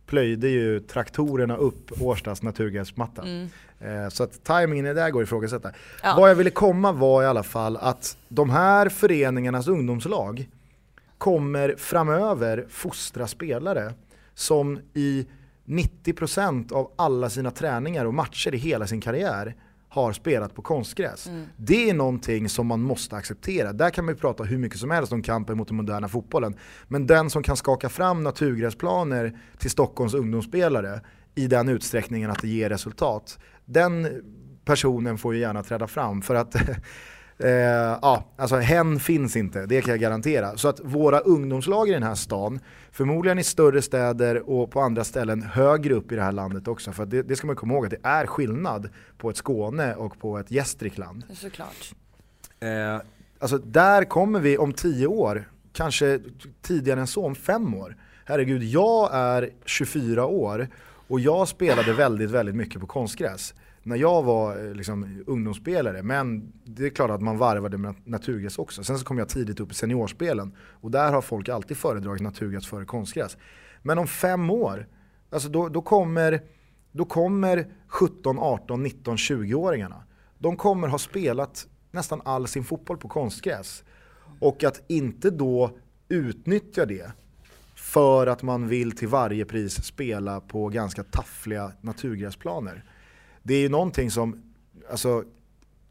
[0.06, 3.22] plöjde ju traktorerna upp Årstas naturgräsmatta.
[3.22, 3.48] Mm.
[3.84, 5.72] Eh, så att det där går att ifrågasätta.
[6.02, 6.14] Ja.
[6.16, 10.48] Vad jag ville komma var i alla fall att de här föreningarnas ungdomslag
[11.18, 13.92] kommer framöver fostra spelare
[14.34, 15.26] som i
[15.66, 19.54] 90% av alla sina träningar och matcher i hela sin karriär
[19.88, 21.26] har spelat på konstgräs.
[21.26, 21.46] Mm.
[21.56, 23.72] Det är någonting som man måste acceptera.
[23.72, 26.56] Där kan man ju prata hur mycket som helst om kampen mot den moderna fotbollen.
[26.88, 31.00] Men den som kan skaka fram naturgräsplaner till Stockholms ungdomsspelare
[31.34, 34.22] i den utsträckningen att det ger resultat, den
[34.64, 36.22] personen får ju gärna träda fram.
[36.22, 36.56] För att
[37.38, 37.50] Eh,
[38.02, 40.56] ja, alltså hen finns inte, det kan jag garantera.
[40.56, 42.60] Så att våra ungdomslag i den här stan,
[42.92, 46.92] förmodligen i större städer och på andra ställen högre upp i det här landet också.
[46.92, 50.18] För det, det ska man komma ihåg att det är skillnad på ett Skåne och
[50.18, 51.24] på ett Gästrikland.
[51.32, 51.94] Såklart.
[52.60, 53.00] Eh,
[53.38, 56.20] alltså där kommer vi om tio år, kanske
[56.62, 57.96] tidigare än så, om fem år.
[58.24, 60.68] Herregud, jag är 24 år
[61.08, 66.02] och jag spelade väldigt, väldigt mycket på konstgräs när jag var eh, liksom, ungdomsspelare.
[66.02, 68.84] Men det är klart att man varvade med naturgräs också.
[68.84, 72.66] Sen så kom jag tidigt upp i seniorspelen och där har folk alltid föredragit naturgräs
[72.66, 73.36] före konstgräs.
[73.82, 74.86] Men om fem år,
[75.30, 76.42] alltså då, då, kommer,
[76.92, 80.02] då kommer 17, 18, 19, 20-åringarna.
[80.38, 83.84] De kommer ha spelat nästan all sin fotboll på konstgräs.
[84.40, 85.70] Och att inte då
[86.08, 87.12] utnyttja det
[87.94, 92.84] för att man vill till varje pris spela på ganska taffliga naturgräsplaner
[93.44, 94.42] det är ju någonting som,
[94.90, 95.24] alltså,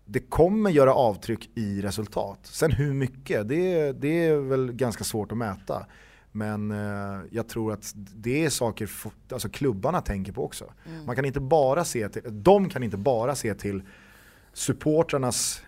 [0.05, 2.39] det kommer göra avtryck i resultat.
[2.43, 5.85] Sen hur mycket, det, det är väl ganska svårt att mäta.
[6.31, 8.89] Men eh, jag tror att det är saker
[9.31, 10.73] alltså klubbarna tänker på också.
[10.85, 11.05] Mm.
[11.05, 13.83] Man kan inte bara se till, de kan inte bara se till
[14.53, 15.61] supportrarnas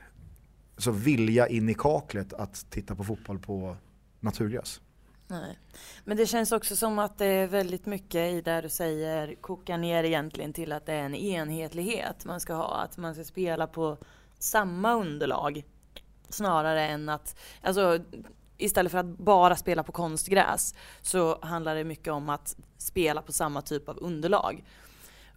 [0.76, 3.78] alltså, vilja in i kaklet att titta på fotboll på
[4.20, 4.82] naturgräs.
[5.28, 5.60] Nej.
[6.04, 9.78] Men det känns också som att det är väldigt mycket i det du säger kokar
[9.78, 12.76] ner egentligen till att det är en enhetlighet man ska ha.
[12.76, 13.98] Att man ska spela på
[14.40, 15.64] samma underlag
[16.30, 18.00] snarare än att, alltså
[18.58, 23.32] istället för att bara spela på konstgräs så handlar det mycket om att spela på
[23.32, 24.64] samma typ av underlag.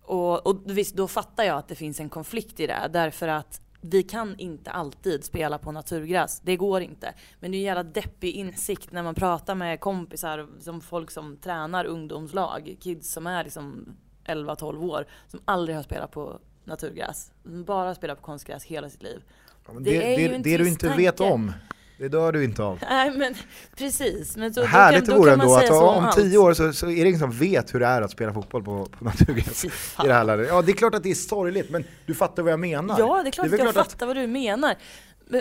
[0.03, 3.61] Och, och visst, då fattar jag att det finns en konflikt i det därför att
[3.81, 6.41] vi kan inte alltid spela på naturgräs.
[6.41, 7.15] Det går inte.
[7.41, 11.37] Men det är en jävla deppig insikt när man pratar med kompisar, som folk som
[11.37, 17.33] tränar ungdomslag, kids som är liksom 11-12 år, som aldrig har spelat på naturgräs.
[17.43, 19.23] Som bara spelar på konstgräs hela sitt liv.
[19.67, 21.53] Ja, det, det, en det du inte vet om,
[21.99, 22.79] det dör du inte av.
[22.91, 23.35] Nej men
[23.77, 24.37] precis.
[24.37, 27.09] Men så, Härligt det vore ändå att om, om tio år så, så, är det
[27.09, 29.71] ingen som vet hur det är att spela fotboll på, på naturgräs i
[30.03, 30.49] det här landet.
[30.51, 32.99] Ja det är klart att det är sorgligt men du fattar vad jag menar.
[32.99, 34.09] Ja det är klart det är att jag fattar att...
[34.09, 34.75] vad du menar.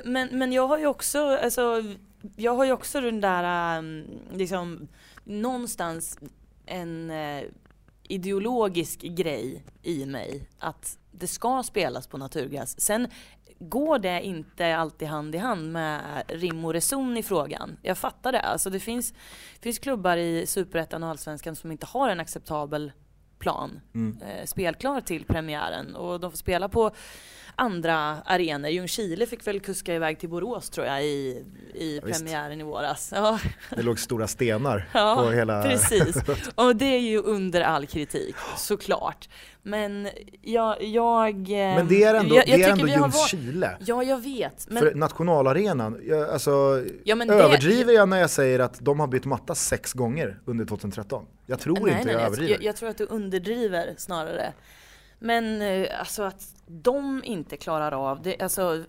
[0.05, 1.83] Men, men, jag har ju också, alltså,
[2.35, 4.87] jag har ju också den där, um, liksom,
[5.23, 6.19] någonstans
[6.65, 7.43] en uh,
[8.07, 12.81] ideologisk grej i mig att det ska spelas på naturgräs.
[12.81, 13.07] Sen
[13.59, 17.77] går det inte alltid hand i hand med rim och reson i frågan.
[17.81, 18.39] Jag fattar det.
[18.39, 19.13] Alltså det finns,
[19.61, 22.91] finns klubbar i Superettan och Allsvenskan som inte har en acceptabel
[23.39, 24.21] plan mm.
[24.21, 26.91] eh, spelklar till premiären och de får spela på
[27.59, 28.69] andra arenor.
[28.69, 33.11] Ljungskile fick väl kuska iväg till Borås tror jag i, i ja, premiären i våras.
[33.15, 33.39] Ja.
[33.75, 35.63] Det låg stora stenar ja, på hela...
[35.63, 36.15] precis.
[36.55, 39.29] Och det är ju under all kritik, såklart.
[39.63, 40.09] Men
[40.41, 40.83] jag...
[40.83, 43.67] jag men det är ändå, jag, jag det är ändå Ljungskile.
[43.67, 43.77] Var...
[43.79, 44.67] Ja, jag vet.
[44.69, 44.83] Men...
[44.83, 47.93] För nationalarenan, jag, alltså, ja, men överdriver det...
[47.93, 51.25] jag när jag säger att de har bytt matta sex gånger under 2013?
[51.45, 52.53] Jag tror nej, inte nej, jag överdriver.
[52.53, 54.53] Jag, jag tror att du underdriver snarare.
[55.19, 58.83] Men eh, alltså att de inte klarar av det, alltså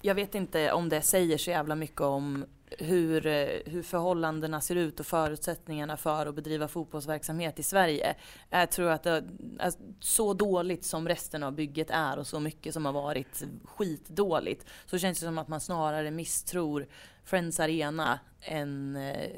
[0.00, 4.76] jag vet inte om det säger så jävla mycket om hur, eh, hur förhållandena ser
[4.76, 8.14] ut och förutsättningarna för att bedriva fotbollsverksamhet i Sverige.
[8.50, 9.24] Jag tror att det,
[9.58, 14.66] alltså, så dåligt som resten av bygget är och så mycket som har varit skitdåligt
[14.86, 16.86] så känns det som att man snarare misstror
[17.24, 19.30] Friends Arena än eh,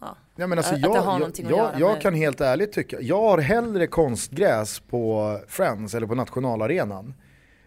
[0.00, 0.16] Ja.
[0.36, 4.80] Ja, men alltså jag, jag, jag, jag kan helt ärligt tycka, jag har hellre konstgräs
[4.80, 7.14] på Friends eller på nationalarenan.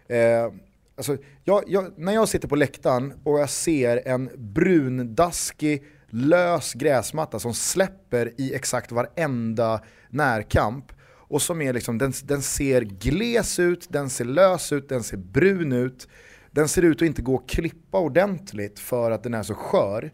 [0.08, 0.52] Eh,
[0.96, 7.54] alltså jag, när jag sitter på läktaren och jag ser en brundaskig, lös gräsmatta som
[7.54, 10.92] släpper i exakt varenda närkamp
[11.32, 15.16] och som är liksom, den, den ser gles ut, den ser lös ut, den ser
[15.16, 16.08] brun ut.
[16.50, 20.12] Den ser ut att inte gå att klippa ordentligt för att den är så skör.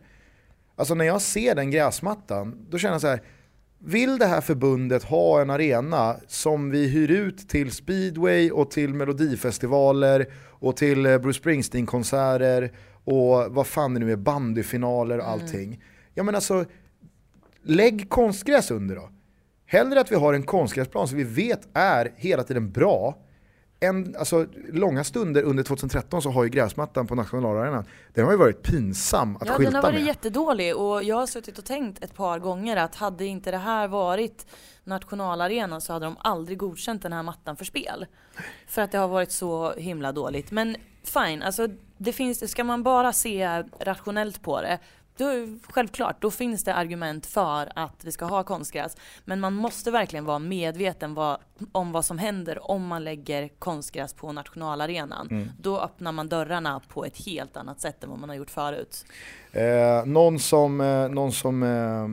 [0.78, 3.22] Alltså när jag ser den gräsmattan, då känner jag så här,
[3.78, 8.94] vill det här förbundet ha en arena som vi hyr ut till speedway och till
[8.94, 12.72] melodifestivaler och till eh, Bruce Springsteen-konserter
[13.04, 15.32] och vad fan det nu är, bandyfinaler och mm.
[15.32, 15.66] allting.
[15.66, 15.80] Mm.
[16.14, 16.64] Ja men alltså,
[17.62, 19.10] lägg konstgräs under då.
[19.66, 23.18] Hellre att vi har en konstgräsplan som vi vet är hela tiden bra,
[23.80, 28.38] en, alltså, långa stunder under 2013 så har ju gräsmattan på nationalarenan, den har ju
[28.38, 30.06] varit pinsam att ja, skylta den har varit med.
[30.06, 33.88] jättedålig och jag har suttit och tänkt ett par gånger att hade inte det här
[33.88, 34.46] varit
[34.84, 38.06] nationalarenan så hade de aldrig godkänt den här mattan för spel.
[38.66, 40.50] För att det har varit så himla dåligt.
[40.50, 44.78] Men fine, alltså det finns, ska man bara se rationellt på det
[45.18, 45.30] då,
[45.72, 48.96] självklart, då finns det argument för att vi ska ha konstgräs.
[49.24, 51.38] Men man måste verkligen vara medveten vad,
[51.72, 55.28] om vad som händer om man lägger konstgräs på nationalarenan.
[55.30, 55.48] Mm.
[55.60, 59.04] Då öppnar man dörrarna på ett helt annat sätt än vad man har gjort förut.
[59.52, 62.08] Eh, någon som, eh, någon som eh,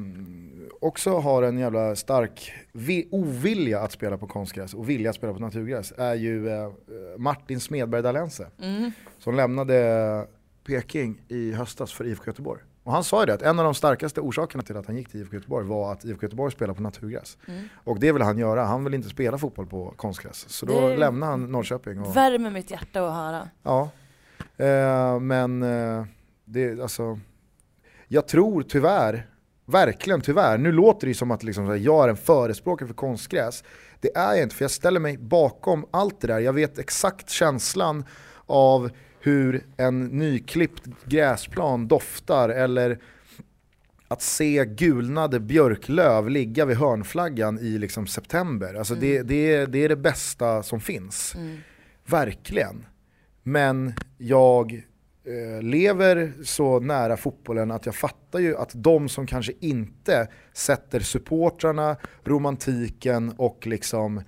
[0.88, 5.34] också har en jävla stark vi- ovilja att spela på konstgräs och vilja att spela
[5.34, 6.70] på naturgräs är ju eh,
[7.18, 8.48] Martin Smedberg Dalense.
[8.62, 8.92] Mm.
[9.20, 10.28] Som lämnade
[10.66, 12.62] Peking i höstas för IFK Göteborg.
[12.86, 15.10] Och han sa ju det att en av de starkaste orsakerna till att han gick
[15.10, 17.38] till IFK Göteborg var att IFK Göteborg spelar på naturgräs.
[17.48, 17.64] Mm.
[17.84, 20.46] Och det vill han göra, han vill inte spela fotboll på konstgräs.
[20.50, 22.00] Så då Det- lämnade han Norrköping.
[22.02, 23.50] Och, Värmer mitt hjärta att höra.
[23.64, 23.90] ja.
[24.66, 26.06] Eh, men eh,
[26.46, 27.20] det, alltså,
[28.08, 29.30] jag tror tyvärr,
[29.66, 33.64] verkligen tyvärr, nu låter det som att liksom, jag är en förespråkare för konstgräs.
[34.00, 36.40] Det är jag inte, för jag ställer mig bakom allt det där.
[36.40, 38.06] Jag vet exakt känslan
[38.46, 38.90] av
[39.26, 43.00] hur en nyklippt gräsplan doftar eller
[44.08, 48.74] att se gulnade björklöv ligga vid hörnflaggan i liksom september.
[48.74, 51.36] Alltså det, det, det är det bästa som finns.
[51.36, 51.58] Mm.
[52.06, 52.86] Verkligen.
[53.44, 54.74] Men jag
[55.24, 61.00] eh, lever så nära fotbollen att jag fattar ju att de som kanske inte sätter
[61.00, 64.22] supportrarna, romantiken och liksom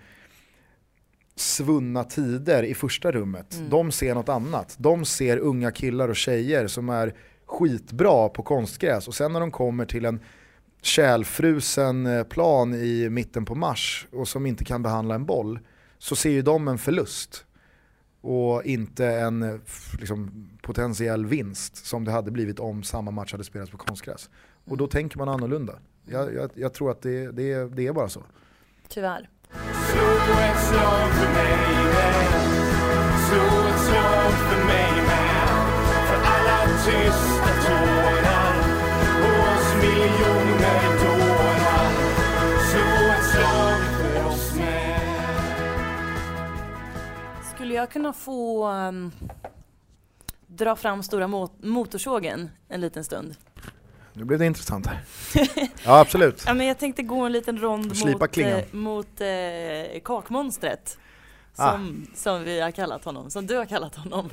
[1.39, 3.55] svunna tider i första rummet.
[3.55, 3.69] Mm.
[3.69, 4.75] De ser något annat.
[4.79, 7.13] De ser unga killar och tjejer som är
[7.45, 10.19] skitbra på konstgräs och sen när de kommer till en
[10.81, 15.59] kälfrusen eh, plan i mitten på mars och som inte kan behandla en boll
[15.97, 17.45] så ser ju de en förlust
[18.21, 19.55] och inte en eh,
[19.99, 24.29] liksom, potentiell vinst som det hade blivit om samma match hade spelats på konstgräs.
[24.65, 25.79] Och då tänker man annorlunda.
[26.05, 28.23] Jag, jag, jag tror att det, det, det är bara så.
[28.87, 29.29] Tyvärr.
[29.89, 30.09] Slå
[30.49, 31.57] ett slag för mig
[31.95, 32.41] med
[33.27, 35.47] Slå ett slag för mig med
[36.07, 38.57] För alla tysta tårar
[39.81, 41.91] miljoner dårar
[42.69, 44.99] Slå ett slag för oss med
[47.55, 49.11] Skulle jag kunna få um,
[50.47, 53.35] dra fram stora mot- motorsågen en liten stund?
[54.17, 54.99] Nu blev det intressant här.
[55.85, 56.43] Ja absolut.
[56.45, 60.97] Ja, men jag tänkte gå en liten rond Slipa mot, eh, mot eh, kakmonstret.
[61.55, 61.71] Ah.
[61.71, 64.29] Som, som vi har kallat honom, som du har kallat honom.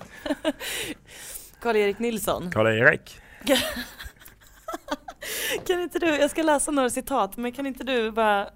[1.61, 2.51] Karl-Erik Nilsson.
[2.51, 3.21] Karl-Erik.
[5.67, 8.49] Kan inte du, jag ska läsa några citat, men kan inte du bara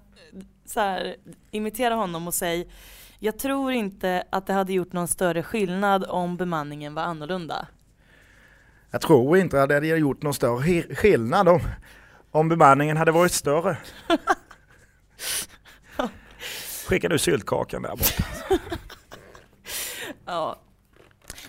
[0.65, 1.15] så här,
[1.51, 2.65] imitera honom och säga
[3.19, 7.67] jag tror inte att det hade gjort någon större skillnad om bemanningen var annorlunda.
[8.91, 11.61] Jag tror inte att det hade gjort någon större skillnad om,
[12.31, 13.77] Om bemanningen hade varit större.
[16.87, 18.23] Skickar du syltkakan där borta?
[20.25, 20.59] Ja.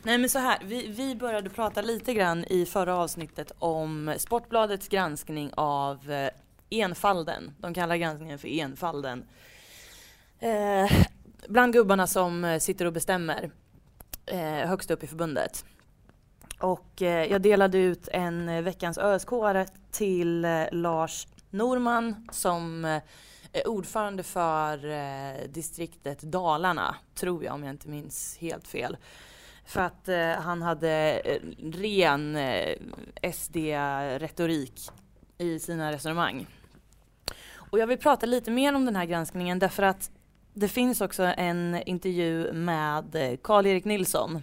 [0.02, 4.88] Nej men så här, vi, vi började prata lite grann i förra avsnittet om Sportbladets
[4.88, 6.30] granskning av eh,
[6.70, 7.54] enfalden.
[7.58, 9.24] De kallar granskningen för enfalden.
[10.38, 10.90] Eh,
[11.48, 13.50] bland gubbarna som eh, sitter och bestämmer
[14.26, 15.64] eh, högst upp i förbundet.
[16.60, 19.28] Och eh, jag delade ut en eh, veckans ösk
[19.90, 23.02] till eh, Lars Norman som eh,
[23.52, 28.96] är ordförande för eh, distriktet Dalarna, tror jag om jag inte minns helt fel.
[29.66, 31.22] För att eh, han hade
[31.62, 32.38] ren
[33.32, 34.90] SD-retorik
[35.38, 36.46] i sina resonemang.
[37.54, 40.10] Och jag vill prata lite mer om den här granskningen därför att
[40.54, 44.42] det finns också en intervju med Karl-Erik Nilsson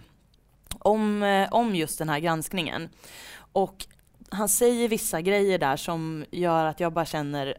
[0.78, 2.88] om, eh, om just den här granskningen.
[3.52, 3.86] Och
[4.30, 7.58] han säger vissa grejer där som gör att jag bara känner,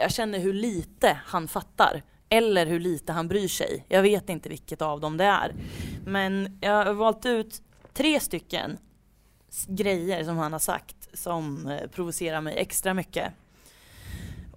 [0.00, 2.02] jag känner hur lite han fattar.
[2.28, 3.84] Eller hur lite han bryr sig.
[3.88, 5.54] Jag vet inte vilket av dem det är.
[6.06, 8.78] Men jag har valt ut tre stycken
[9.68, 13.32] grejer som han har sagt som eh, provocerar mig extra mycket.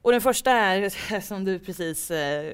[0.01, 2.53] Och den första är som du precis, eh,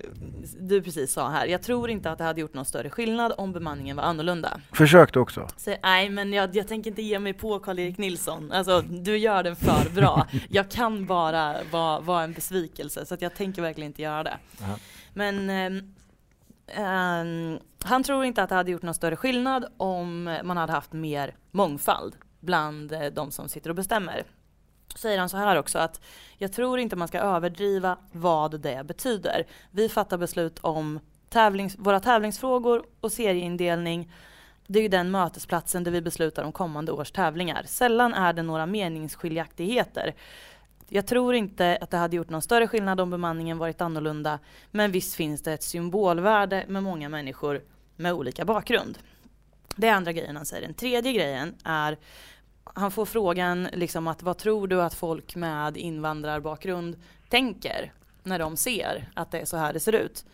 [0.60, 1.46] du precis sa här.
[1.46, 4.62] Jag tror inte att det hade gjort någon större skillnad om bemanningen var annorlunda.
[4.72, 5.48] Försökte också.
[5.58, 8.52] Så, nej men jag, jag tänker inte ge mig på Karl-Erik Nilsson.
[8.52, 10.28] Alltså du gör den för bra.
[10.50, 14.38] Jag kan bara vara, vara en besvikelse så jag tänker verkligen inte göra det.
[14.62, 14.76] Aha.
[15.14, 15.50] Men
[16.68, 20.94] ehm, han tror inte att det hade gjort någon större skillnad om man hade haft
[20.94, 24.24] mer mångfald bland eh, de som sitter och bestämmer.
[24.96, 26.02] Säger han så här också att
[26.38, 29.48] jag tror inte man ska överdriva vad det betyder.
[29.72, 34.12] Vi fattar beslut om tävlings, våra tävlingsfrågor och serieindelning
[34.68, 37.64] det är ju den mötesplatsen där vi beslutar om kommande års tävlingar.
[37.68, 40.16] Sällan är det några meningsskiljaktigheter.
[40.90, 44.40] Jag tror inte att det hade gjort någon större skillnad om bemanningen varit annorlunda,
[44.72, 47.62] men visst finns det ett symbolvärde med många människor
[47.96, 48.98] med olika bakgrund.
[49.76, 50.68] Det är andra grejen han säger.
[50.68, 51.98] Den tredje grejen är
[52.64, 56.98] han får frågan liksom att vad tror du att folk med invandrarbakgrund
[57.30, 57.94] tänker
[58.24, 60.26] när de ser att det är så här det ser ut?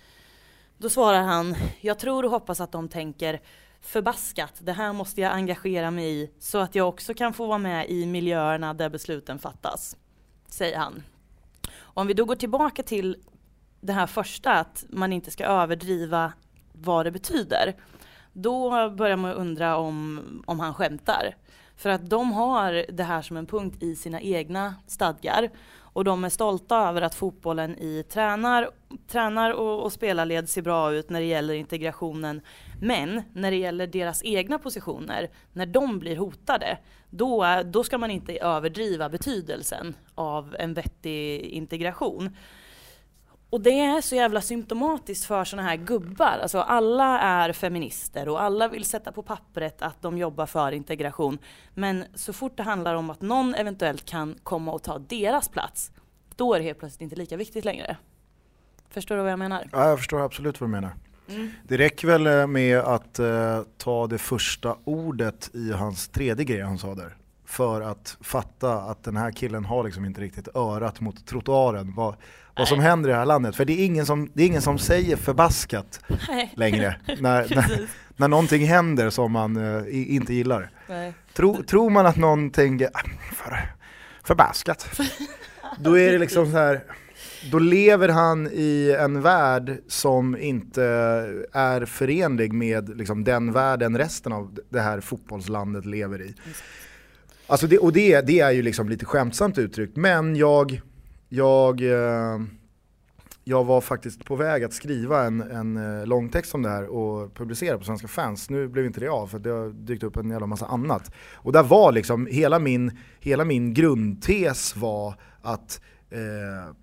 [0.77, 3.41] Då svarar han, jag tror och hoppas att de tänker
[3.81, 7.57] förbaskat, det här måste jag engagera mig i så att jag också kan få vara
[7.57, 9.97] med i miljöerna där besluten fattas,
[10.47, 11.03] säger han.
[11.79, 13.17] Om vi då går tillbaka till
[13.81, 16.33] det här första, att man inte ska överdriva
[16.73, 17.75] vad det betyder,
[18.33, 21.35] då börjar man undra om, om han skämtar.
[21.79, 26.23] För att de har det här som en punkt i sina egna stadgar och de
[26.23, 28.69] är stolta över att fotbollen i tränar,
[29.07, 32.41] tränar och, och spelarled ser bra ut när det gäller integrationen.
[32.81, 36.77] Men när det gäller deras egna positioner, när de blir hotade,
[37.09, 42.35] då, då ska man inte överdriva betydelsen av en vettig integration.
[43.49, 46.39] Och det är så jävla symptomatiskt för sådana här gubbar.
[46.41, 51.37] Alltså alla är feminister och alla vill sätta på pappret att de jobbar för integration.
[51.73, 55.91] Men så fort det handlar om att någon eventuellt kan komma och ta deras plats,
[56.35, 57.97] då är det helt plötsligt inte lika viktigt längre.
[58.89, 59.69] Förstår du vad jag menar?
[59.71, 60.95] Ja, jag förstår absolut vad du menar.
[61.29, 61.51] Mm.
[61.67, 66.61] Det räcker väl eh, med att uh, ta det första ordet i hans tredje grej
[66.61, 67.15] han sa där.
[67.49, 71.93] För att fatta att den här killen har liksom inte riktigt örat mot trottoaren.
[71.95, 72.15] Vad,
[72.55, 73.55] vad som händer i det här landet.
[73.55, 76.53] För det är ingen som, det är ingen som säger förbaskat Nej.
[76.55, 76.95] längre.
[77.19, 80.69] när, när, när någonting händer som man uh, inte gillar.
[81.33, 83.71] Tro, tror man att någon tänker ah, för,
[84.23, 84.99] förbaskat.
[85.79, 86.83] Då är det liksom så här
[87.51, 90.83] då lever han i en värld som inte
[91.53, 96.35] är förenlig med liksom, den världen resten av det här fotbollslandet lever i.
[97.49, 100.81] Alltså det, och det, det är ju liksom lite skämtsamt uttryckt, men jag,
[101.29, 102.39] jag, eh,
[103.43, 107.35] jag var faktiskt på väg att skriva en, en eh, långtext om det här och
[107.35, 108.49] publicera på Svenska fans.
[108.49, 111.11] Nu blev inte det av för det har dykt upp en jävla massa annat.
[111.33, 116.73] Och där var liksom, hela min, hela min grundtes var att eh,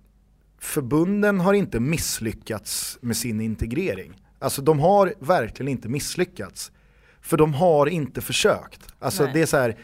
[0.59, 4.21] förbunden har inte misslyckats med sin integrering.
[4.39, 6.71] Alltså de har verkligen inte misslyckats.
[7.21, 8.87] För de har inte försökt.
[8.99, 9.31] Alltså Nej.
[9.33, 9.77] det är så här,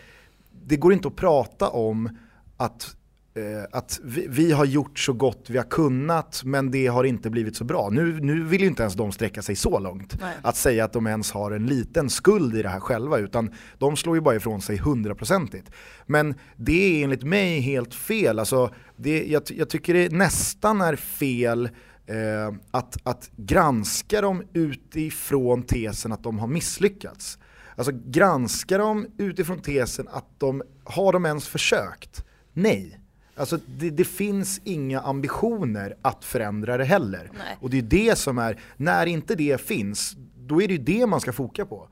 [0.65, 2.09] det går inte att prata om
[2.57, 2.95] att,
[3.35, 7.29] eh, att vi, vi, har gjort så gott vi har kunnat men det har inte
[7.29, 7.89] blivit så bra.
[7.89, 10.21] Nu, nu vill ju inte ens de sträcka sig så långt.
[10.21, 10.35] Nej.
[10.41, 13.95] Att säga att de ens har en liten skuld i det här själva utan de
[13.95, 15.71] slår ju bara ifrån sig hundraprocentigt.
[16.05, 18.39] Men det är enligt mig helt fel.
[18.39, 21.69] Alltså, det, jag, jag tycker det nästan är fel
[22.05, 27.37] eh, att, att granska dem utifrån tesen att de har misslyckats.
[27.75, 32.25] Alltså granska dem utifrån tesen att de, har de ens försökt?
[32.53, 32.99] Nej.
[33.35, 37.31] Alltså det, det, finns inga ambitioner att förändra det heller.
[37.37, 37.57] Nej.
[37.59, 41.05] Och det är det som är, när inte det finns, då är det ju det
[41.05, 41.87] man ska foka på.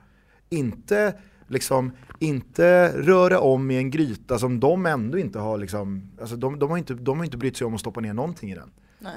[0.49, 1.13] Inte
[1.47, 6.59] liksom, inte röra om i en gryta som de ändå inte har liksom, alltså de,
[6.59, 8.71] de, har inte, de har inte brytt sig om att stoppa ner någonting i den.
[8.99, 9.13] Nej.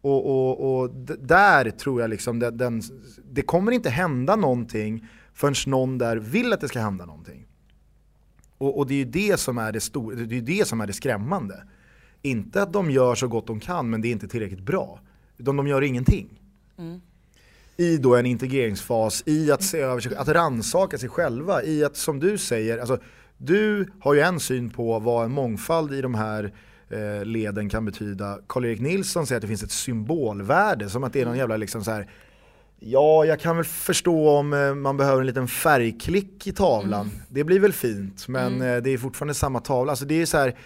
[0.00, 0.90] Och, och, och
[1.20, 2.82] där tror jag liksom, det, den,
[3.30, 5.08] det kommer inte hända någonting
[5.38, 7.46] förrän någon där vill att det ska hända någonting.
[8.58, 10.86] Och, och det är ju det som är det, stor, det, är det som är
[10.86, 11.64] det skrämmande.
[12.22, 15.00] Inte att de gör så gott de kan men det är inte tillräckligt bra.
[15.36, 16.40] Utan de gör ingenting.
[16.78, 17.00] Mm.
[17.76, 21.96] I då en integreringsfas, i att se över sig, att rannsaka sig själva, i att
[21.96, 22.98] som du säger, alltså,
[23.36, 26.52] du har ju en syn på vad en mångfald i de här
[26.88, 28.38] eh, leden kan betyda.
[28.46, 31.84] Karl-Erik Nilsson säger att det finns ett symbolvärde, som att det är någon jävla liksom
[31.84, 32.10] så här,
[32.80, 37.06] Ja, jag kan väl förstå om eh, man behöver en liten färgklick i tavlan.
[37.06, 37.22] Mm.
[37.28, 38.76] Det blir väl fint, men mm.
[38.76, 39.92] Eh, det är fortfarande samma tavla.
[39.92, 40.56] Alltså det är så här,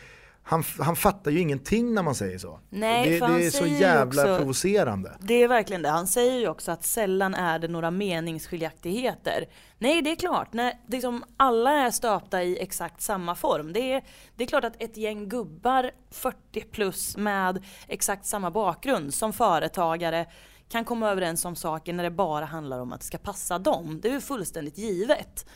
[0.43, 2.61] han, han fattar ju ingenting när man säger så.
[2.71, 5.13] Nej, det, det är så jävla också, provocerande.
[5.21, 5.89] Det är verkligen det.
[5.89, 9.47] Han säger ju också att sällan är det några meningsskiljaktigheter.
[9.79, 10.53] Nej, det är klart.
[10.53, 13.73] När liksom alla är stöpta i exakt samma form.
[13.73, 14.03] Det är,
[14.37, 20.27] det är klart att ett gäng gubbar, 40 plus, med exakt samma bakgrund som företagare
[20.73, 24.01] kan komma överens om saker när det bara handlar om att det ska passa dem.
[24.01, 25.47] Det är ju fullständigt givet.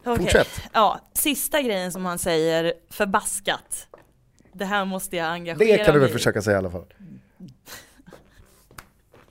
[0.00, 0.16] Okay.
[0.16, 0.62] Fortsätt.
[0.72, 3.88] Ja, sista grejen som han säger, förbaskat.
[4.52, 6.94] Det här måste jag engagera mig Det kan du väl försöka säga i alla fall.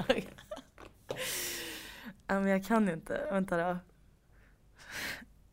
[2.28, 3.28] ja, men jag kan inte.
[3.32, 3.78] Vänta då.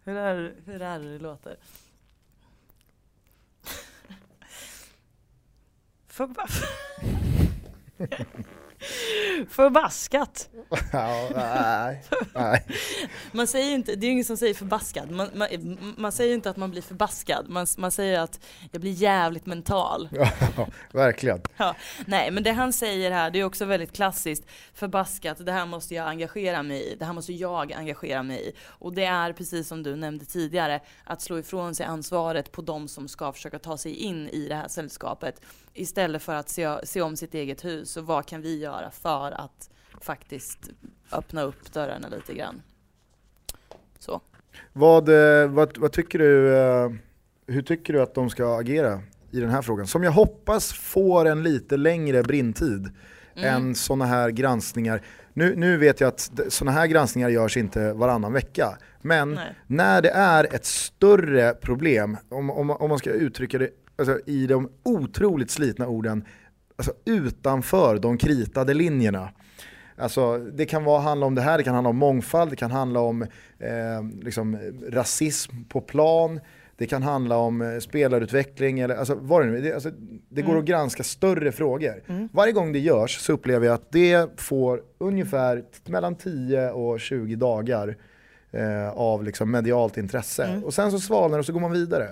[0.04, 1.56] Hur är, hur är det det låter?
[9.49, 10.49] Förbaskat!
[10.93, 12.05] Ja, nej,
[12.35, 12.64] nej.
[13.33, 15.11] Man säger inte, det är ingen som säger förbaskad.
[15.11, 15.49] Man, man,
[15.97, 17.49] man säger inte att man blir förbaskad.
[17.49, 20.09] Man, man säger att jag blir jävligt mental.
[20.57, 21.41] Ja, verkligen.
[21.57, 21.76] Ja,
[22.07, 24.47] nej, men det han säger här, det är också väldigt klassiskt.
[24.74, 26.97] Förbaskat, det här måste jag engagera mig i.
[26.97, 28.53] Det här måste jag engagera mig i.
[28.66, 32.89] Och det är precis som du nämnde tidigare, att slå ifrån sig ansvaret på de
[32.89, 35.41] som ska försöka ta sig in i det här sällskapet.
[35.74, 39.41] Istället för att se, se om sitt eget hus och vad kan vi göra för
[39.41, 39.70] att
[40.01, 40.70] faktiskt
[41.12, 42.62] öppna upp dörrarna lite grann.
[43.99, 44.20] Så.
[44.73, 46.91] Vad, eh, vad, vad tycker du, eh,
[47.47, 49.87] hur tycker du att de ska agera i den här frågan?
[49.87, 52.91] Som jag hoppas får en lite längre brintid
[53.35, 53.55] Mm.
[53.55, 55.03] än sådana här granskningar.
[55.33, 58.79] Nu, nu vet jag att sådana här granskningar görs inte varannan vecka.
[59.03, 59.55] Men Nej.
[59.66, 64.47] när det är ett större problem, om, om, om man ska uttrycka det alltså, i
[64.47, 66.25] de otroligt slitna orden,
[66.77, 69.31] alltså utanför de kritade linjerna.
[69.97, 72.70] Alltså, det kan vara, handla om det här, det kan handla om mångfald, det kan
[72.70, 73.23] handla om
[73.59, 74.59] eh, liksom,
[74.89, 76.41] rasism på plan,
[76.77, 79.62] det kan handla om eh, spelarutveckling eller alltså, vad det nu är.
[79.62, 79.91] Det, alltså,
[80.29, 82.03] det går att granska större frågor.
[82.33, 87.37] Varje gång det görs så upplever jag att det får ungefär mellan 10 och 20
[87.37, 87.97] dagar
[88.51, 90.61] eh, av liksom medialt intresse.
[90.64, 92.09] Och sen så svalnar det och så går man vidare.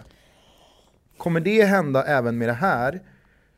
[1.16, 3.00] Kommer det hända även med det här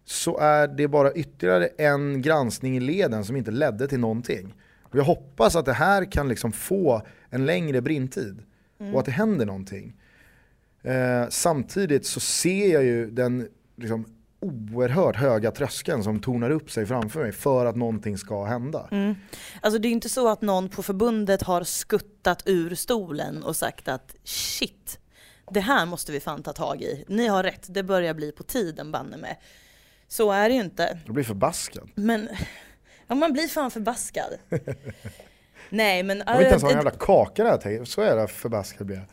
[0.05, 4.55] så är det bara ytterligare en granskning i leden som inte ledde till någonting.
[4.83, 8.43] Och jag hoppas att det här kan liksom få en längre brintid
[8.93, 9.93] och att det händer någonting.
[10.83, 14.07] Eh, samtidigt så ser jag ju den liksom,
[14.41, 18.89] oerhört höga tröskeln som tornar upp sig framför mig för att någonting ska hända.
[18.91, 19.15] Mm.
[19.61, 23.57] Alltså det är ju inte så att någon på förbundet har skuttat ur stolen och
[23.57, 24.99] sagt att shit,
[25.51, 27.05] det här måste vi fan ta tag i.
[27.09, 29.37] Ni har rätt, det börjar bli på tiden banne med.
[30.13, 30.99] Så är det ju inte.
[31.05, 31.91] Jag blir förbaskad.
[31.95, 32.29] Men
[33.07, 34.39] ja, man blir fan förbaskad.
[35.69, 36.23] Nej men...
[36.27, 39.07] Jag vill inte ens ha en äh, jävla kaka där, så jävla förbaskad blir jag.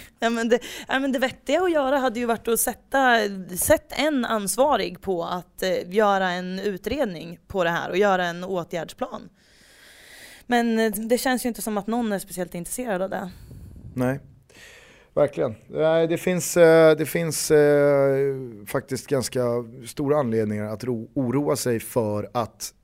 [0.18, 0.58] Ja, men det,
[0.88, 3.18] ja, men det vettiga att göra hade ju varit att sätta
[3.56, 8.44] sätt en ansvarig på att eh, göra en utredning på det här och göra en
[8.44, 9.28] åtgärdsplan.
[10.46, 13.30] Men eh, det känns ju inte som att någon är speciellt intresserad av det.
[13.94, 14.20] Nej,
[15.14, 15.54] verkligen.
[16.08, 18.36] Det finns, eh, det finns eh,
[18.66, 19.44] faktiskt ganska
[19.86, 22.74] stora anledningar att ro, oroa sig för att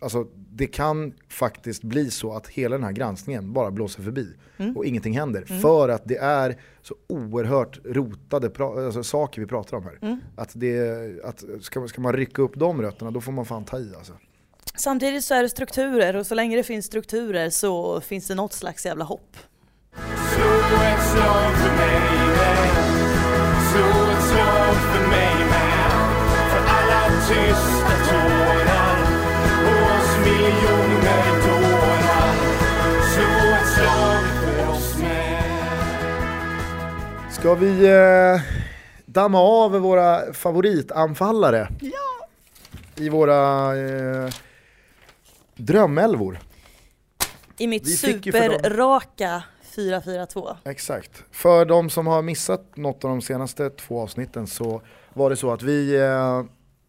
[0.00, 4.76] alltså, det kan faktiskt bli så att hela den här granskningen bara blåser förbi Mm.
[4.76, 5.44] och ingenting händer.
[5.62, 9.98] För att det är så oerhört rotade alltså, saker vi pratar om här.
[10.02, 10.20] Mm.
[10.36, 13.78] Att det, att ska, ska man rycka upp de rötterna då får man fan ta
[13.78, 14.12] i alltså.
[14.76, 18.52] Samtidigt så är det strukturer och så länge det finns strukturer så finns det något
[18.52, 19.36] slags jävla hopp.
[37.30, 38.40] Ska vi eh,
[39.06, 41.68] damma av våra favoritanfallare?
[41.80, 42.26] Ja!
[42.94, 44.34] I våra eh,
[45.54, 46.38] drömälvor.
[47.58, 49.42] I mitt superraka
[49.76, 50.56] 4-4-2.
[50.64, 51.24] Exakt.
[51.30, 54.82] För de som har missat något av de senaste två avsnitten så
[55.14, 56.44] var det så att vi eh,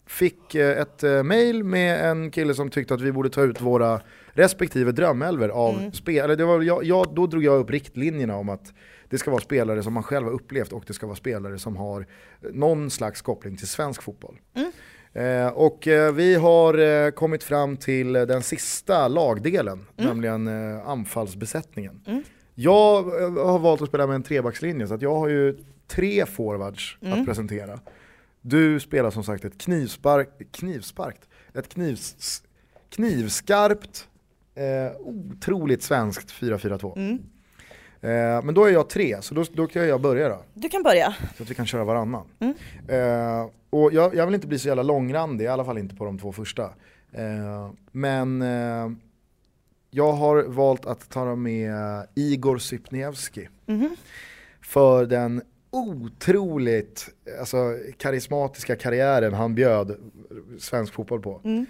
[0.07, 3.61] fick eh, ett eh, mail med en kille som tyckte att vi borde ta ut
[3.61, 4.01] våra
[4.33, 5.91] respektive drömälver av Mm.
[5.91, 6.23] spel.
[6.23, 8.73] Eller det var, jag, jag, då drog jag upp riktlinjerna om att
[9.09, 11.75] det ska vara spelare som man själv har upplevt och det ska vara spelare som
[11.77, 12.05] har
[12.53, 14.35] någon slags koppling till svensk fotboll.
[14.55, 14.71] Mm.
[15.13, 22.01] Eh, och eh, vi har eh, kommit fram till den sista lagdelen, nämligen eh, anfallsbesättningen.
[22.07, 22.23] Mm.
[22.60, 26.26] Jag eh, har valt att spela med en trebackslinje så att jag har ju tre
[26.26, 27.20] forwards Mm.
[27.20, 27.80] att presentera.
[28.41, 31.22] Du spelar som sagt ett knivspark, knivsparkt,
[31.53, 32.43] ett knivs,
[32.89, 34.08] knivskarpt,
[34.55, 36.97] eh, otroligt svenskt 4-4-2.
[36.97, 37.14] Mm.
[38.01, 40.43] Eh, men då är jag tre, så då, då kan jag börja då.
[40.53, 41.16] Du kan börja.
[41.38, 42.26] Så att vi kan köra varannan.
[42.39, 42.53] Mm.
[42.88, 46.05] Eh, och jag, jag vill inte bli så jävla långrandig, i alla fall inte på
[46.05, 46.64] de två första.
[47.12, 48.91] Eh, men eh,
[49.89, 53.49] jag har valt att ta med Igor Sypniewski.
[53.65, 53.95] Mhm.
[54.61, 57.09] För den otroligt
[57.39, 59.97] alltså, karismatiska karriären han bjöd
[60.59, 61.41] svensk fotboll på.
[61.43, 61.65] Mm.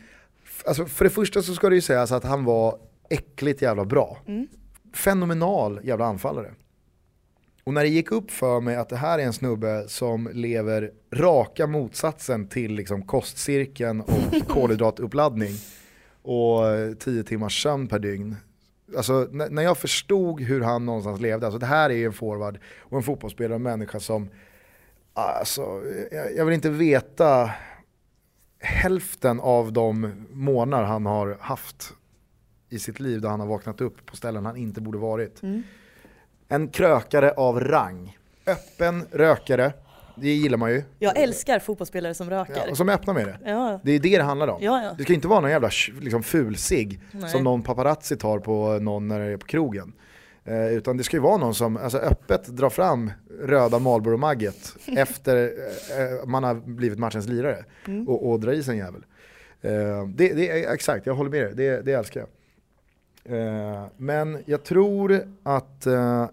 [0.66, 4.18] Alltså, för det första så ska det ju sägas att han var äckligt jävla bra.
[4.28, 4.48] Mm.
[4.94, 6.54] Fenomenal jävla anfallare.
[7.64, 10.92] Och när det gick upp för mig att det här är en snubbe som lever
[11.14, 15.54] raka motsatsen till liksom kostcirkeln och kolhydratuppladdning
[16.28, 16.64] och
[17.00, 18.36] 10 timmars sömn per dygn.
[18.98, 22.60] Alltså när, jag förstod hur han någonstans levde, alltså det här är ju en forward
[22.80, 24.30] och en fotbollsspelare och en människa som,
[25.14, 27.52] alltså jag, jag vill inte veta
[28.60, 31.94] hälften av de månader han har haft
[32.70, 35.44] i sitt liv där han har vaknat upp på ställen han inte borde varit.
[35.44, 35.64] Mm.
[36.48, 38.18] En krökare av rang.
[38.46, 39.74] Öppen rökare,
[40.22, 40.84] det gillar man ju.
[41.00, 42.70] Jag älskar fotbollsspelare som Ja, röker.
[42.72, 43.38] och som är öppna med det.
[43.46, 44.62] Ja, Det är det det handlar om.
[44.62, 44.84] ja.
[44.84, 44.94] ja.
[44.98, 45.70] Det ska inte vara någon jävla
[46.02, 47.00] liksom, fulsig
[47.32, 49.94] som någon paparazzi tar på någon när det är på krogen.
[50.46, 53.12] Eh, utan det ska ju vara någon som alltså, öppet drar fram
[53.42, 58.08] röda Marlboro-magget efter eh, man har blivit matchens lirare Mm.
[58.08, 59.06] och, och drar i sig en jävel.
[59.62, 62.30] Eh, det, det är exakt, jag håller med dig, det, det älskar jag.
[63.26, 66.26] Eh, men jag tror att eh,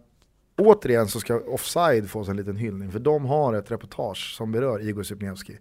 [0.56, 4.88] återigen så ska Offside få en liten hyllning för de har ett reportage som berör
[4.88, 5.58] Igor Sypniewski.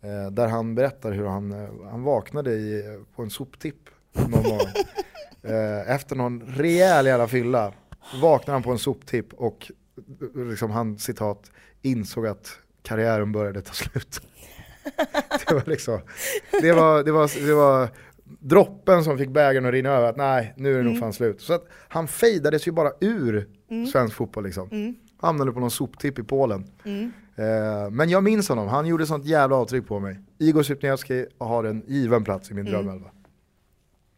[0.00, 4.68] Eh, där han berättar hur han, eh, han vaknade i, på en soptipp någon morgon.
[5.42, 7.72] Eh, efter någon rejäl jävla fylla
[8.22, 9.72] vaknade han på en soptipp och
[10.34, 11.50] liksom han citat
[11.82, 14.20] insåg att karriären började ta slut.
[15.48, 16.00] det var liksom,
[16.50, 17.88] det var, det var, det var
[18.40, 21.40] droppen som fick bägaren att rinna över att nej, nu är det nog fan slut.
[21.40, 23.48] Så att han fejdades ju bara ur
[23.92, 24.68] svensk fotboll liksom.
[24.72, 24.94] Mm.
[25.20, 26.64] Hamnade på någon soptipp i Polen.
[26.84, 27.12] Mm.
[27.36, 30.18] Eh, men jag minns honom, han gjorde sånt jävla avtryck på mig.
[30.38, 32.72] Igor Sypniewski har en given plats i min Mm.
[32.84, 33.10] drömelva.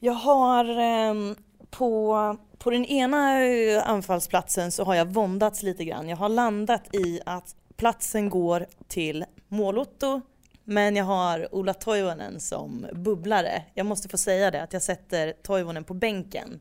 [0.00, 1.34] Jag har ehm,
[1.70, 6.08] på, på den ena eh, anfallsplatsen så har jag våndats lite grann.
[6.08, 10.20] Jag har landat i att platsen går till målotto
[10.68, 13.62] men jag har Ola Toivonen som bubblare.
[13.74, 16.60] Jag måste få säga det att jag sätter Toivonen på bänken.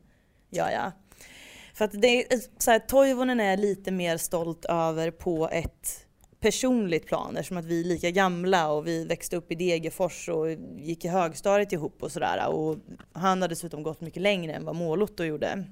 [0.50, 0.92] Gör jag.
[1.74, 6.06] För att det är, så här, Toivonen är lite mer stolt över på ett
[6.40, 10.50] personligt plan eftersom att vi är lika gamla och vi växte upp i Degerfors och
[10.78, 12.48] gick i högstadiet ihop och sådär.
[12.48, 12.76] Och
[13.12, 15.64] han har dessutom gått mycket längre än vad Målotto gjorde.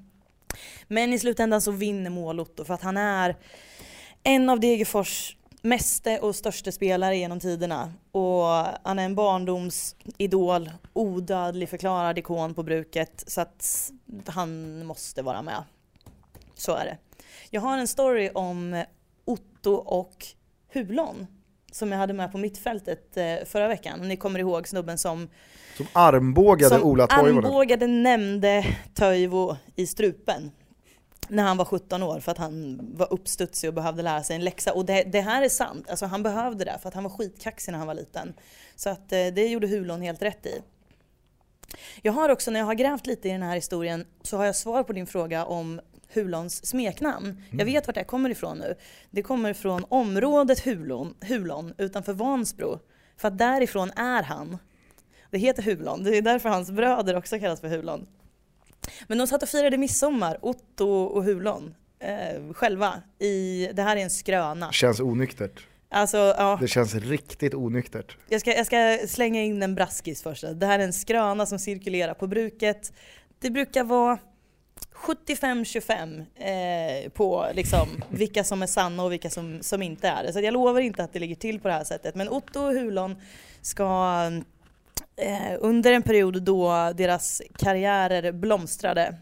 [0.89, 3.37] Men i slutändan så vinner Målotto för att han är
[4.23, 7.93] en av Degerfors meste och största spelare genom tiderna.
[8.13, 8.45] Och
[8.83, 13.25] han är en barndomsidol, odödlig förklarad ikon på bruket.
[13.27, 13.93] Så att
[14.27, 15.63] han måste vara med.
[16.55, 16.99] Så är det.
[17.51, 18.85] Jag har en story om
[19.25, 20.27] Otto och
[20.73, 21.27] Hulon
[21.73, 24.01] som jag hade med på mittfältet eh, förra veckan.
[24.01, 25.29] Om ni kommer ihåg snubben som,
[25.77, 27.45] Som armbågade som Ola Toivonen.
[27.45, 30.51] armbågade nämnde Toivo i strupen
[31.29, 34.45] när han var 17 år för att han var uppstudsig och behövde lära sig en
[34.45, 34.73] läxa.
[34.73, 37.73] Och det, det här är sant, alltså han behövde det för att han var skitkaxig
[37.73, 38.35] när han var liten.
[38.77, 40.63] Så att eh, det gjorde Hulon helt rätt i.
[42.03, 44.57] Jag har också, när jag har grävt lite i den här historien, så har jag
[44.57, 45.81] svar på din fråga om
[46.13, 47.43] Hulons smeknamn.
[47.51, 48.75] Jag vet vart det kommer ifrån nu.
[49.11, 52.79] Det kommer från området Hulon, Hulon utanför Vansbro.
[53.17, 54.59] För att därifrån är han.
[55.31, 58.07] Det heter Hulon, det är därför hans bröder också kallas för Hulon.
[59.07, 63.03] Men de satt och firade midsommar, Otto och Hulon, eh, själva.
[63.19, 64.73] I, det här är en skröna.
[64.73, 65.67] Känns onyktert.
[65.89, 66.59] Alltså, ja.
[66.61, 68.17] Det känns riktigt onyktert.
[68.29, 70.45] Jag ska, jag ska slänga in en braskis först.
[70.55, 72.93] Det här är en skröna som cirkulerar på bruket.
[73.39, 74.19] Det brukar vara
[74.95, 80.33] 75-25 eh, på liksom vilka som är sanna och vilka som, som inte är det.
[80.33, 82.15] Så jag lovar inte att det ligger till på det här sättet.
[82.15, 83.17] Men Otto och Hulon
[83.63, 84.23] ska
[85.17, 89.15] Eh, under en period då deras karriärer blomstrade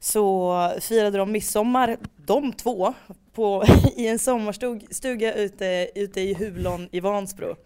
[0.00, 2.94] så firade de midsommar, de två,
[3.32, 3.64] på,
[3.96, 7.56] i en sommarstuga ute, ute i Hulon i Vansbro.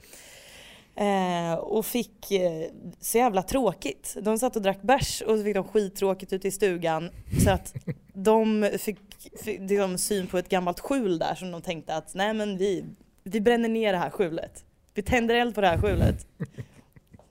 [0.96, 2.70] Eh, och fick eh,
[3.00, 4.16] så jävla tråkigt.
[4.20, 7.10] De satt och drack bärs och så fick de skittråkigt ute i stugan.
[7.44, 7.74] Så att
[8.12, 8.98] de fick,
[9.44, 12.84] fick liksom syn på ett gammalt skjul där som de tänkte att nej men vi,
[13.24, 14.64] vi bränner ner det här skjulet.
[14.94, 16.26] Vi tänder eld på det här skjulet.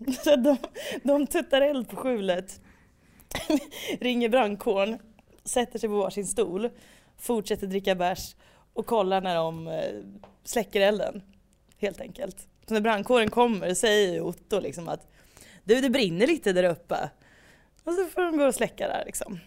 [0.24, 0.58] Så de,
[1.04, 2.62] de tuttar eld på skjulet,
[4.00, 5.00] ringer brandkåren,
[5.44, 6.70] sätter sig på varsin stol,
[7.18, 8.36] fortsätter dricka bärs
[8.74, 10.04] och kollar när de eh,
[10.44, 11.22] släcker elden.
[11.78, 12.48] Helt enkelt.
[12.68, 15.08] Så när brandkåren kommer säger Otto liksom att
[15.64, 17.10] du det brinner lite där uppe.
[17.84, 19.40] Och så får de gå och släcka där liksom.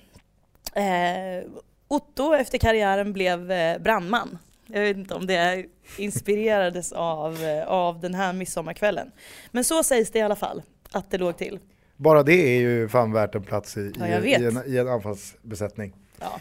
[0.74, 1.50] Eh,
[1.88, 4.38] Otto efter karriären blev eh, brandman.
[4.72, 5.64] Jag vet inte om det
[5.96, 9.10] inspirerades av, eh, av den här midsommarkvällen.
[9.50, 10.62] Men så sägs det i alla fall
[10.92, 11.58] att det låg till.
[11.96, 15.94] Bara det är ju fan värt en plats i, Ja, i, en, i en anfallsbesättning.
[16.20, 16.40] Ja.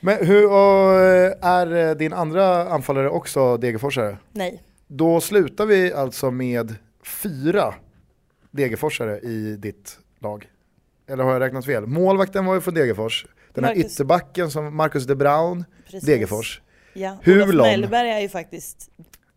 [0.00, 1.00] Men hur och,
[1.40, 4.16] är din andra anfallare också Degerforsare?
[4.32, 4.62] Nej.
[4.86, 6.74] Då slutar vi alltså med
[7.22, 7.74] fyra
[8.50, 10.48] Degerforsare i ditt lag.
[11.08, 11.86] Eller har jag räknat fel?
[11.86, 13.26] Målvakten var ju från Degerfors.
[13.54, 16.06] Den här Marcus- ytterbacken som Marcus de Braun, Precis.
[16.06, 16.62] Degerfors.
[16.92, 17.16] Ja.
[17.24, 17.42] Hulon.
[17.48, 18.90] Olof Mellberg är ju faktiskt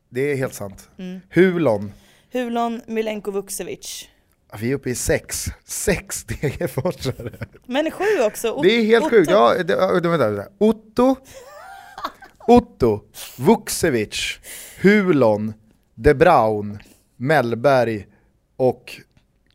[0.09, 0.89] Det är helt sant.
[0.97, 1.19] mm.
[1.29, 1.91] Hulon,
[2.31, 4.09] Hulon Milenko Vukcevic.
[4.51, 5.45] Ja, vi är uppe i sex.
[5.65, 7.31] Sex Degerforsare.
[7.65, 8.61] Men sju också.
[8.61, 9.31] Det är helt Otto- sjukt.
[9.31, 10.51] Ja, det, ja, vänta, vänta.
[10.57, 11.15] Otto,
[12.47, 13.01] Otto,
[13.37, 14.39] Vukcevic,
[14.81, 15.53] Hulon,
[15.95, 16.79] De Braun,
[17.17, 18.07] Mellberg
[18.55, 19.01] och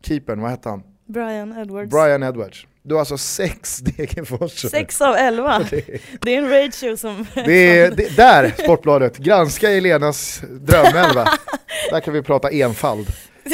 [0.03, 0.83] keepern, vad hette han?
[1.07, 1.91] Brian Edwards.
[1.91, 2.67] Brian Edwards.
[2.89, 4.71] Du har alltså sex Degerforsare.
[4.71, 5.59] Sex av elva.
[6.21, 7.27] Det är en ratio som...
[7.35, 11.25] Det är, det, där, Sportbladet, granska Elenas drömelva.
[11.91, 13.09] där kan vi prata enfald.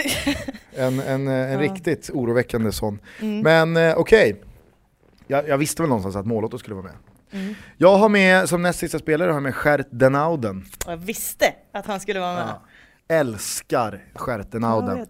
[0.76, 1.60] En, en, en Ja.
[1.60, 2.98] riktigt oroväckande sån.
[3.20, 3.40] Mm.
[3.40, 4.42] Men eh, okej,
[5.26, 6.94] jag, jag visste väl någonstans att Målotto skulle vara med.
[7.32, 7.54] Mm.
[7.76, 10.64] Jag har med, som näst sista spelare, har med Gert Denauden.
[10.86, 12.44] Och Jag visste att han skulle vara med.
[13.08, 13.14] Ja.
[13.16, 15.06] Älskar Gert Denauden.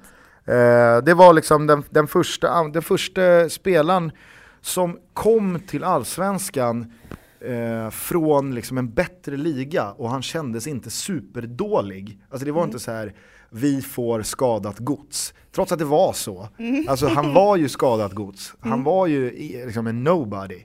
[0.47, 4.12] Eh, det var liksom den, den, första, den första spelaren
[4.61, 6.92] som kom till allsvenskan
[7.40, 12.18] eh, från liksom en bättre liga och han kändes inte superdålig.
[12.30, 13.14] Alltså det var inte så här
[13.51, 15.34] vi får skadat gods.
[15.53, 16.49] Trots att det var så.
[16.88, 18.55] Alltså han var ju skadat gods.
[18.61, 19.30] Han var ju
[19.66, 20.64] liksom en nobody.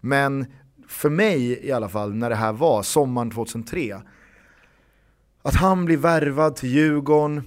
[0.00, 0.46] Men
[0.88, 4.00] för mig i alla fall, när det här var, sommaren 2003,
[5.42, 7.42] att han blir värvad till Djurgården,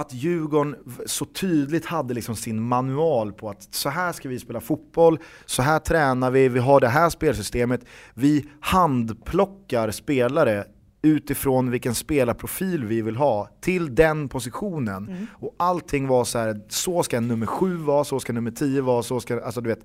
[0.00, 0.76] att Djurgården
[1.06, 5.62] så tydligt hade liksom sin manual på att så här ska vi spela fotboll, så
[5.62, 7.80] här tränar vi, vi har det här spelsystemet.
[8.14, 10.64] Vi handplockar spelare
[11.02, 15.28] utifrån vilken spelarprofil vi vill ha till den positionen.
[15.32, 19.02] Och allting var så här, så ska nummer sju vara, så ska nummer tio vara,
[19.02, 19.84] så ska, alltså du vet.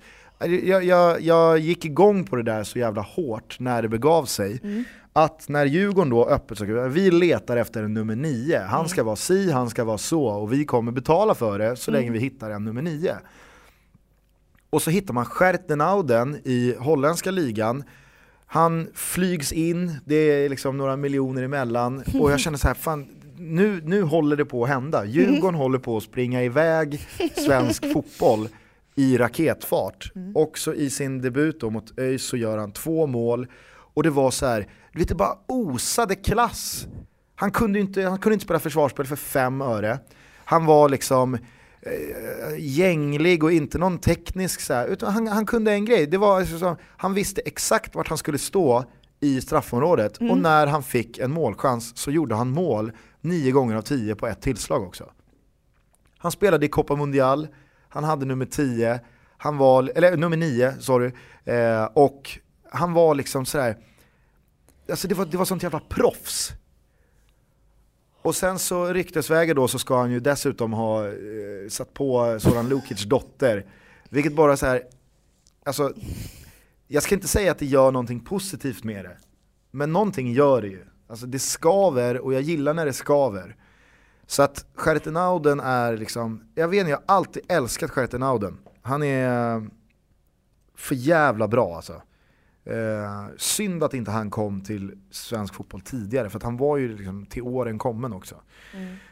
[0.63, 4.85] Jag, jag, jag gick igång på det där så jävla hårt när det begav sig.
[5.13, 9.15] Att när Djurgården då öppet sa vi letar efter en nummer nio, han ska vara
[9.15, 12.49] si, han ska vara så och vi kommer betala för det så länge vi hittar
[12.49, 13.15] en nummer nio.
[14.69, 17.83] Och så hittar man Gert den Ouden i holländska ligan.
[18.45, 23.07] Han flygs in, det är liksom några miljoner emellan och jag känner så här, fan,
[23.37, 25.05] nu, nu håller det på att hända.
[25.05, 27.07] Djurgården håller på att springa iväg
[27.45, 28.47] svensk fotboll
[28.95, 30.11] i raketfart.
[30.35, 33.47] Också i sin debut då mot ÖIS så gör han två mål
[33.93, 36.87] och det var så här, du vet det bara osade klass.
[37.35, 39.99] Han kunde inte, han kunde inte spela försvarsspel för fem öre.
[40.45, 41.33] Han var liksom
[41.81, 46.07] eh, gänglig och inte någon teknisk så här, utan han, han kunde en grej.
[46.07, 48.85] Det var så, han visste exakt vart han skulle stå
[49.19, 52.91] i straffområdet och när han fick en målchans så gjorde han mål
[53.21, 55.11] nio gånger av tio på ett tillslag också.
[56.17, 57.47] Han spelade i Copa Mundial,
[57.89, 58.99] han hade nummer 10,
[59.37, 61.11] han var, eller nummer 9, sorry,
[61.45, 62.39] eh, och
[62.73, 63.77] han var liksom sådär,
[64.89, 66.53] alltså det var, det var sånt jävla proffs.
[68.21, 71.13] Och sen så ryktesvägen då så ska han ju dessutom ha eh,
[71.69, 73.65] satt på Soran Lukic dotter,
[74.09, 74.83] vilket bara så här,
[75.65, 75.93] alltså
[76.87, 79.17] jag ska inte säga att det gör någonting positivt med det,
[79.71, 80.85] men någonting gör det ju.
[81.07, 83.55] Alltså det skaver och jag gillar när det skaver.
[84.27, 88.57] Så att Schertenauden är liksom, jag vet inte, jag har alltid älskat Schertenauden.
[88.81, 89.63] Han är eh,
[90.75, 92.01] för jävla bra alltså.
[92.65, 97.25] Eh, synd att inte han kom till svensk fotboll tidigare, för han var ju liksom
[97.25, 98.35] till åren kommen också.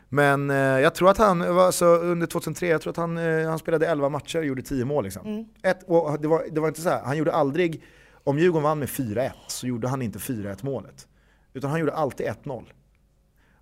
[0.09, 3.59] Men eh, jag tror att han, alltså, under 2003, jag tror att han, eh, han
[3.59, 5.03] spelade 11 matcher och gjorde 10 mål.
[5.03, 5.49] Liksom.
[5.63, 7.83] Ett, och det, var, det var inte så här, han gjorde aldrig,
[8.23, 11.07] om Djurgården vann med 4-1 så gjorde han inte 4-1 målet.
[11.53, 12.63] Utan han gjorde alltid 1-0.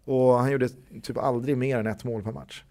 [0.05, 0.69] Och han gjorde
[1.03, 2.63] typ aldrig mer än ett mål per match.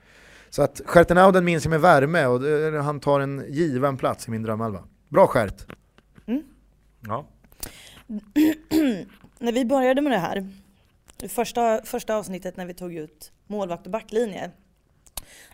[0.50, 4.30] Så att Schertenauden minns jag med värme och det, han tar en given plats i
[4.30, 4.84] min drömelva.
[5.08, 5.66] Bra Stjärt!
[7.00, 7.26] Ja.
[9.38, 10.48] När vi började med det här,
[11.16, 14.50] det första, första avsnittet när vi tog ut målvakt och backlinje,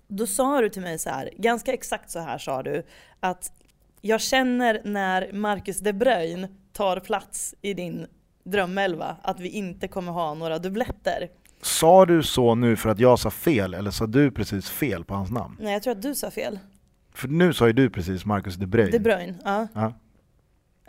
[0.08, 2.82] då sa du till mig så här, ganska exakt så här sa du,
[3.20, 3.52] att
[4.00, 8.06] jag känner när Marcus de Bruyne tar plats i din
[8.44, 11.28] drömelva att vi inte kommer ha några dubbletter.
[11.62, 15.14] Sa du så nu för att jag sa fel eller sa du precis fel på
[15.14, 15.56] hans namn?
[15.60, 16.58] Nej, jag tror att du sa fel.
[17.14, 18.90] För nu sa ju du precis Marcus de Bruyne.
[18.90, 19.68] De Bruyne, ja.
[19.74, 19.92] Ja.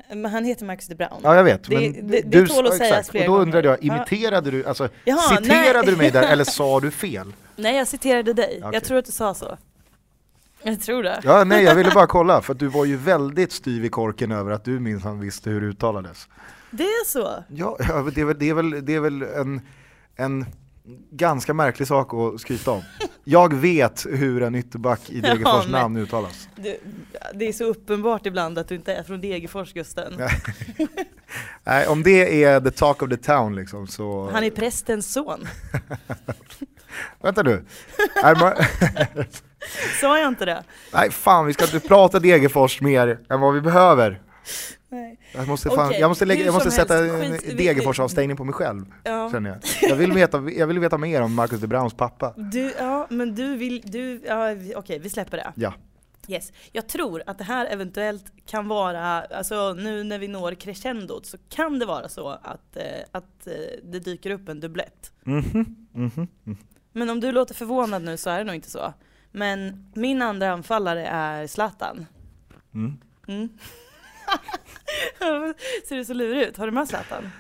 [0.09, 1.19] Men han heter Marcus de Brown.
[1.23, 3.67] Ja jag vet, Det- men det- det du tål att sägas fler Och då undrade
[3.67, 3.95] jag, Ja.
[3.95, 5.85] imiterade du, alltså Jaha, citerade nej.
[5.85, 7.33] du mig där eller sa du fel?
[7.55, 8.59] Nej, jag citerade dig.
[8.63, 8.69] Okej.
[8.73, 9.57] Jag tror att du sa så.
[10.63, 11.19] Jag tror det.
[11.23, 14.51] Ja nej jag ville bara kolla, för du var ju väldigt styv i korken över
[14.51, 16.27] att du minsann visste hur det uttalades.
[16.71, 17.43] Det är så.
[17.47, 19.61] Ja, ja det, är väl, det, är väl, det är väl en,
[20.15, 20.45] en
[21.11, 22.81] ganska märklig sak att skryta om.
[23.23, 26.49] Jag vet hur en ytterback i Degerfors men- namn uttalas.
[26.55, 26.77] Du,
[27.33, 30.13] det är så uppenbart ibland att du inte är från Degerfors Gusten.
[30.19, 30.29] Ja.
[31.63, 34.29] Nej, om det är the talk of the town liksom så...
[34.33, 35.47] Han är prästens son.
[37.21, 37.65] Vänta nu.
[40.01, 40.63] Sa jag inte det?
[40.93, 44.21] Nej fan, vi ska inte prata Degerfors mer än vad vi behöver.
[45.35, 48.53] Jag måste, fan, Okej, jag måste, lägga, jag måste sätta helst, en Degerfors-avstängning på mig
[48.53, 49.29] själv, Ja.
[49.31, 49.59] känner jag.
[49.89, 52.33] Jag vill, veta, jag vill veta mer om Marcus de Browns pappa.
[52.37, 55.51] Du, ja, men du vill, du, ja, okej vi släpper det.
[55.55, 55.73] Ja.
[56.27, 56.51] Yes.
[56.71, 61.37] Jag tror att det här eventuellt kan vara, alltså nu när vi når crescendot så
[61.49, 65.11] kan det vara så att, eh, att eh, det dyker upp en dubblett.
[65.23, 66.57] Mhm, mhm, mhm.
[66.91, 68.93] Men om du låter förvånad nu så är det nog inte så.
[69.31, 72.05] Men min andra anfallare är Zlatan.
[72.73, 73.49] Mm.
[75.87, 76.57] Ser du så lurig ut?
[76.57, 77.31] Har du med Zlatan?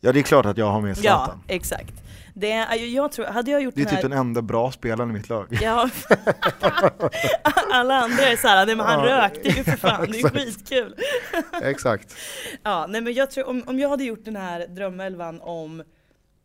[0.00, 1.42] Ja det är klart att jag har med Zlatan.
[1.46, 1.92] Ja, exakt.
[2.34, 4.02] Det är, jag tror, hade jag gjort Det är den här...
[4.02, 5.58] typ den enda bra spelaren i mitt lag.
[5.62, 5.90] Ja.
[7.72, 10.96] Alla andra är såhär, nej men han Ja, rökte ju för fan, det är skitkul.
[11.62, 12.14] Exakt.
[12.62, 15.82] Ja, nej men jag tror, om, om jag hade gjort den här drömelvan om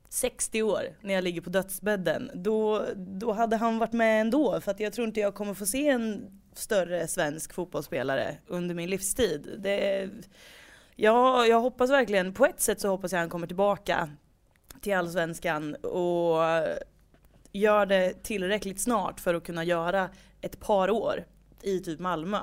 [0.10, 4.62] 60 år, när jag ligger på dödsbädden, då, då hade han varit med ändå.
[4.62, 8.90] För att jag tror inte jag kommer få se en större svensk fotbollsspelare under min
[8.90, 9.56] livstid.
[9.60, 10.10] Det,
[10.96, 14.10] ja, jag hoppas verkligen, på ett sätt så hoppas jag han kommer tillbaka
[14.82, 16.38] till allsvenskan och
[17.52, 20.10] gör det tillräckligt snart för att kunna göra
[20.42, 21.26] ett par år
[21.62, 22.40] i typ Malmö.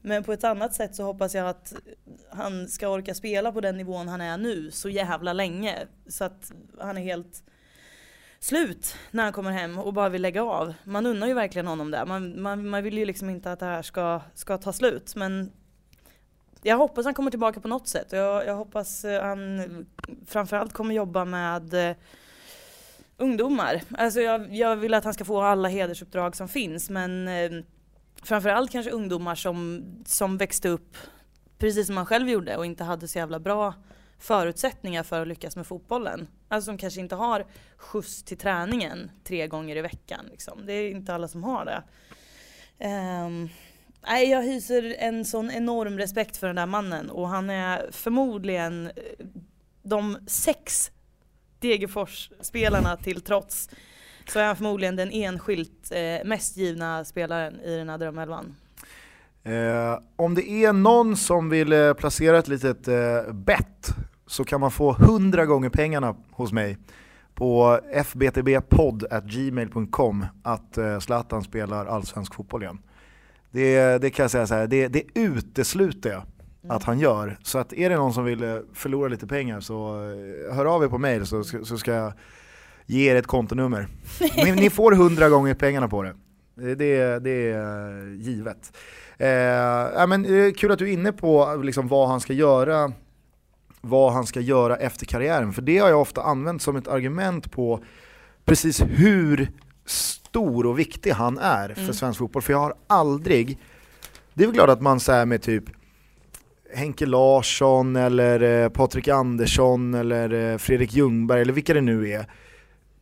[0.00, 1.74] Men på ett annat sätt så hoppas jag att
[2.30, 5.86] han ska orka spela på den nivån han är nu så jävla länge.
[6.06, 7.42] Så att han är helt
[8.44, 10.74] slut när han kommer hem och bara vill lägga av.
[10.84, 12.04] Man unnar ju verkligen honom det.
[12.06, 15.16] Man, man, man vill ju liksom inte att det här ska, ska ta slut.
[15.16, 15.52] Men
[16.62, 18.12] jag hoppas han kommer tillbaka på något sätt.
[18.12, 19.86] Och jag, jag hoppas eh, han
[20.26, 21.96] framförallt kommer jobba med eh,
[23.16, 23.82] ungdomar.
[23.98, 27.50] Alltså jag, jag vill att han ska få alla hedersuppdrag som finns men eh,
[28.22, 30.96] framförallt kanske ungdomar som, som växte upp
[31.58, 33.74] precis som han själv gjorde och inte hade så jävla bra
[34.24, 36.28] förutsättningar för att lyckas med fotbollen.
[36.48, 37.46] Alltså som kanske inte har
[37.76, 40.26] skjuts till träningen tre gånger i veckan.
[40.30, 40.66] Liksom.
[40.66, 41.82] Det är inte alla som har det.
[42.86, 43.48] Um,
[44.06, 48.86] nej, jag hyser en sån enorm respekt för den där mannen och han är förmodligen
[48.86, 48.92] eh,
[49.82, 50.90] de sex
[51.60, 53.70] Degerfors-spelarna till trots
[54.28, 58.56] så är han förmodligen den enskilt eh, mest givna spelaren i den här drömelvan.
[59.44, 63.94] Eh, om det är någon som vill eh, placera ett litet eh, bett
[64.26, 66.78] så kan man få 100 gånger pengarna hos mig
[67.34, 72.78] på fbtbpodd.gmail.com att eh, Zlatan spelar allsvensk fotboll igen.
[73.50, 76.22] Det, det kan jag säga så här, det, det utesluter jag
[76.68, 77.38] att han gör.
[77.42, 79.94] Så att är det någon som vill eh, förlora lite pengar så
[80.48, 82.12] eh, hör av er på mail så, ska- så ska jag
[82.86, 83.88] ge er ett kontonummer.
[84.44, 86.14] Ni, ni får 100 gånger pengarna på det.
[86.54, 88.76] Det, det, det är givet.
[89.18, 92.92] Eh, men, eh, kul att du är inne på liksom, vad han ska göra
[93.84, 95.52] vad han ska göra efter karriären.
[95.52, 97.80] För det har jag ofta använt som ett argument på
[98.44, 99.50] precis hur
[99.86, 101.94] stor och viktig han är för Mm.
[101.94, 102.42] svensk fotboll.
[102.42, 103.58] För jag har aldrig,
[104.34, 105.64] det är väl klart att man säger med typ
[106.74, 112.26] Henke Larsson eller eh, Patrik Andersson eller eh, Fredrik Ljungberg eller vilka det nu är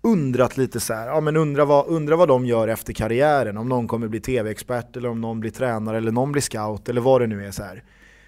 [0.03, 3.69] undrat lite så här, ja men undra vad, undra vad de gör efter karriären, om
[3.69, 7.21] någon kommer bli tv-expert eller om någon blir tränare eller någon blir scout eller vad
[7.21, 7.83] det nu är så här.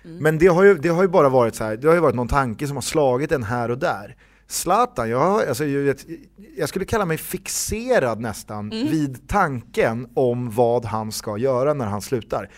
[0.05, 2.15] Men det har, ju, det har ju bara varit så här, det har ju varit
[2.15, 4.17] någon tanke som har slagit en här och där.
[4.47, 5.97] Zlatan, jag, alltså, jag,
[6.57, 12.03] jag skulle kalla mig fixerad nästan vid tanken om vad han ska göra när han
[12.03, 12.51] slutar.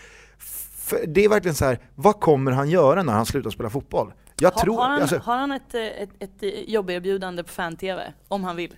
[0.87, 4.13] För det är verkligen så här, vad kommer han göra när han slutar spela fotboll?
[4.39, 7.49] Jag Har, tror, har, han, alltså, har han ett, eh, ett, ett eh, jobberbjudande på
[7.49, 8.13] fan-tv?
[8.27, 8.75] Om han vill?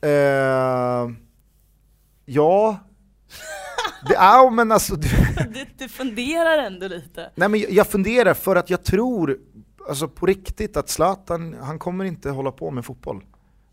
[0.00, 1.10] eh,
[2.24, 2.78] ja,
[4.08, 4.96] det är, men alltså,
[5.52, 7.30] Du, du funderar ändå lite.
[7.34, 9.38] Nej men jag- jag funderar för att jag tror,
[9.88, 13.24] alltså på riktigt att Zlatan, han kommer inte hålla på med fotboll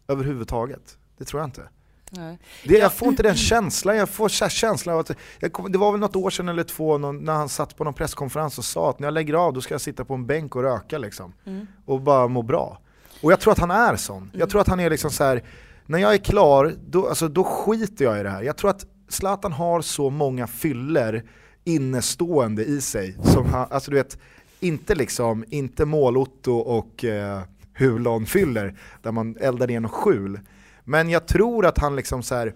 [0.08, 0.98] överhuvudtaget.
[1.18, 1.62] Det tror jag inte.
[2.10, 2.40] Nej.
[2.64, 6.02] Det, jag får inte den känslan, jag får känslan av att, jag det var väl
[6.02, 9.08] något år sedan eller två när han satt på någon presskonferens och sa att när
[9.08, 11.34] jag lägger av då ska jag sitta på en bänk och röka liksom.
[11.46, 11.68] Mm.
[11.86, 12.80] Och bara må bra.
[13.22, 14.32] Och jag tror att han är sån.
[14.34, 15.44] Jag tror att han är liksom så här.
[15.86, 18.42] när jag är klar, då, alltså, då skiter jag i det här.
[18.44, 21.24] Jag tror att Zlatan har så många fyller
[21.64, 23.18] innestående i sig.
[23.24, 24.18] Som han, alltså du vet,
[24.60, 27.42] inte liksom, inte målotto och eh,
[27.78, 30.40] hulon-fyller där man eldar ner något skjul.
[30.84, 32.54] Men jag tror att han liksom så här,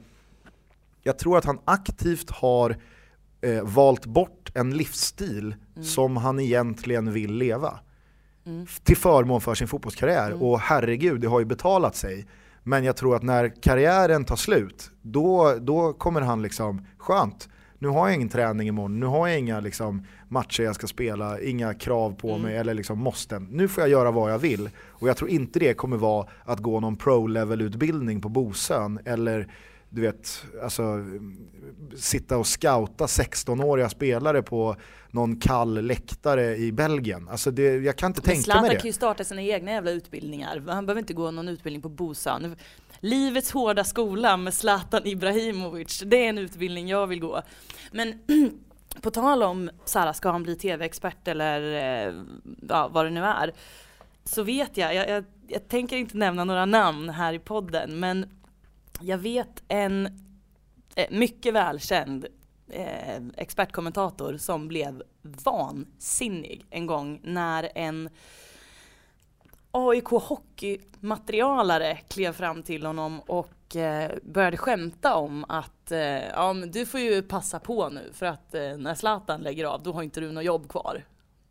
[1.03, 2.77] jag tror att han aktivt har
[3.41, 7.79] eh, valt bort en livsstil som han egentligen vill leva.
[8.83, 10.43] Till förmån för sin fotbollskarriär.
[10.43, 12.25] Och herregud, det har ju betalat sig.
[12.63, 17.49] Men jag tror att när karriären tar slut, då, då kommer han liksom, skönt,
[17.79, 21.39] nu har jag ingen träning imorgon, nu har jag inga liksom, matcher jag ska spela,
[21.39, 23.47] inga krav på mig eller liksom måsten.
[23.51, 24.69] Nu får jag göra vad jag vill.
[24.87, 29.47] Och jag tror inte det kommer vara att gå någon pro-level-utbildning på Bosön eller
[29.89, 30.83] du vet, alltså
[31.95, 34.75] sitta och scouta 16-åriga spelare på
[35.11, 37.29] någon kall läktare i Belgien.
[37.29, 38.87] Alltså det, jag kan inte Men tänka Zlatan mig kan det.
[38.87, 40.63] ju starta sina egna jävla utbildningar.
[40.67, 42.55] Han behöver inte gå någon utbildning på Bosön.
[42.99, 46.03] Livets hårda skola med Zlatan Ibrahimovic.
[46.05, 47.41] Det är en utbildning jag vill gå.
[47.91, 48.19] Men
[49.01, 51.61] på tal om Sara, ska han bli tv-expert eller
[52.07, 52.13] eh,
[52.69, 53.53] ja, vad det nu är.
[54.23, 58.25] Så vet jag, jag, jag, jag tänker inte nämna några namn här i podden, men
[59.01, 60.05] jag vet en
[60.95, 62.25] eh, mycket välkänd
[62.67, 68.09] eh, expertkommentator som blev vansinnig en gång när en
[69.71, 76.71] AIK hockeymaterialare klev fram till honom och eh, började skämta om att eh, ja, men
[76.71, 80.03] du får ju passa på nu för att eh, när Zlatan lägger av då har
[80.03, 81.03] inte du något jobb kvar.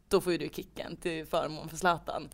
[0.09, 2.29] Då får ju du kicken till förmån för Zlatan.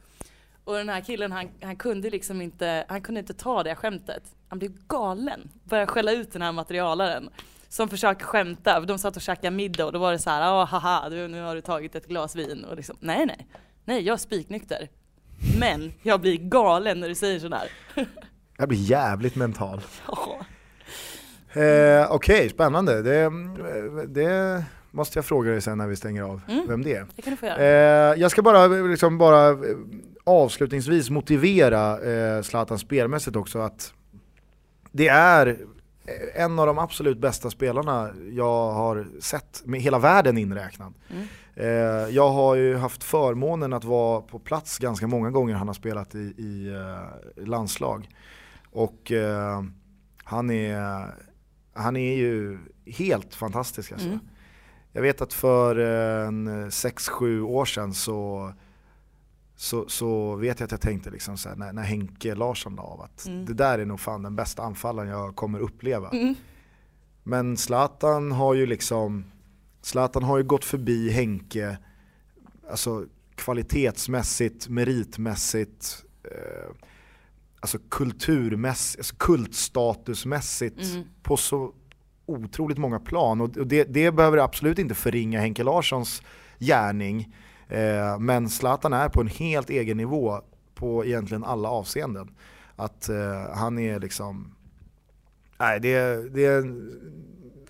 [0.65, 4.23] Och den här killen han, han kunde liksom inte, han kunde inte ta det skämtet.
[4.55, 7.31] Han blev galen, började skälla ut den här materialaren
[7.69, 8.81] som försöker skämta.
[8.81, 11.43] De satt och käkade middag och då var det så här, ja haha, du, nu
[11.43, 13.47] har du tagit ett glas vin och liksom, nej nej,
[13.85, 14.89] nej jag är spiknykter.
[15.61, 17.69] Men jag blir galen när du säger sådär.
[18.59, 19.81] Jag blir jävligt mental.
[20.07, 20.39] Ja.
[21.61, 23.03] Eh, Okej, spännande.
[23.03, 23.31] Det,
[24.07, 26.67] det måste jag fråga dig sen när vi stänger av, Mm.
[26.69, 27.07] vem det är.
[27.17, 28.17] Det kan du få Eh, göra.
[28.17, 29.57] jag ska bara, liksom bara eh,
[30.25, 33.93] avslutningsvis motivera eh, Zlatan spelmässigt också att
[34.95, 35.47] det är
[36.07, 40.95] eh, en av de absolut bästa spelarna jag har sett, med hela världen inräknad.
[41.11, 41.27] Mm.
[41.55, 45.75] Eh, jag har ju haft förmånen att vara på plats ganska många gånger han har
[45.75, 48.09] spelat i, i eh, landslag.
[48.71, 49.63] Och eh,
[50.25, 51.07] han, är,
[51.73, 54.09] han är ju helt fantastisk alltså.
[54.09, 54.21] Mm.
[54.93, 58.53] Jag vet att för eh, en 6-7 år sedan så,
[59.57, 62.83] så, så vet jag att jag tänkte liksom så här, när, när Henke Larsson la
[62.83, 63.45] av att Mm.
[63.47, 66.09] det där är nog fan den bästa anfallaren jag kommer uppleva.
[66.11, 66.35] Mm.
[67.23, 69.25] Men Zlatan har ju liksom,
[69.83, 71.79] Zlatan har ju gått förbi Henke,
[72.71, 76.71] alltså kvalitetsmässigt, meritmässigt, eh,
[77.61, 81.05] alltså kulturmässigt, alltså kultstatusmässigt Mm.
[81.23, 81.73] på så
[82.27, 83.41] otroligt många plan.
[83.41, 86.23] Och det, det behöver absolut inte förringa Henke Larssons
[86.59, 87.35] gärning.
[87.69, 90.41] Eh, men Zlatan är på en helt egen nivå
[90.75, 92.31] på egentligen alla avseenden.
[92.77, 94.55] Att eh, han är liksom,
[95.59, 96.65] nej det, är- det är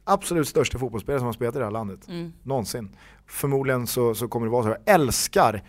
[0.05, 2.09] absolut största fotbollsspelare som har spelat i det här landet.
[2.09, 2.33] Mm.
[2.43, 2.97] Någonsin.
[3.27, 4.69] Förmodligen så, så kommer det vara så.
[4.69, 5.63] Jag älskar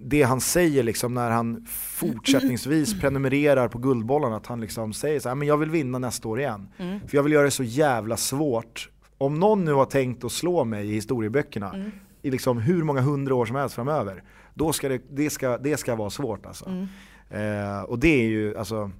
[0.00, 5.28] det han säger liksom när han fortsättningsvis prenumererar på Guldbollen, att han liksom säger så
[5.28, 6.68] här, men jag vill vinna nästa år igen.
[6.78, 7.00] Mm.
[7.08, 8.90] För jag vill göra det så jävla svårt.
[9.18, 11.90] Om någon nu har tänkt att slå mig i historieböckerna Mm.
[12.22, 14.22] I liksom hur många hundra år som helst framöver,
[14.54, 16.66] då ska det, det, ska, det ska vara svårt alltså.
[16.66, 16.88] Mm.
[17.30, 18.90] Eh, och det är ju, alltså,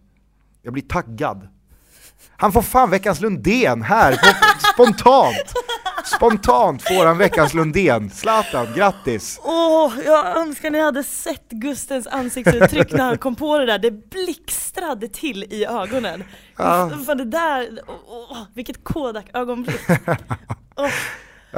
[0.62, 1.48] jag blir taggad.
[2.36, 4.18] Han får fan veckans Lundén här,
[4.74, 5.54] spontant!
[6.16, 8.10] Spontant får han veckans Lundén.
[8.10, 9.40] Zlatan, grattis!
[9.44, 13.78] Åh, jag önskar ni hade sett Gustens ansiktsuttryck när han kom på det där.
[13.78, 16.24] Det blixtrade till i ögonen.
[16.56, 16.90] Ja.
[17.06, 19.80] Fan det där, åh, vilket Kodak-ögonblick.
[20.76, 20.90] Åh,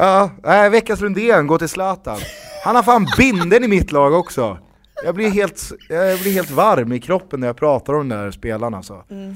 [0.00, 2.18] Ja, nej, veckans Lundén går till Zlatan.
[2.64, 4.58] Han har fan binden i mitt lag också.
[5.04, 8.30] Jag blir helt, jag blir helt varm i kroppen när jag pratar om den där
[8.30, 9.04] spelaren alltså.
[9.10, 9.34] mm.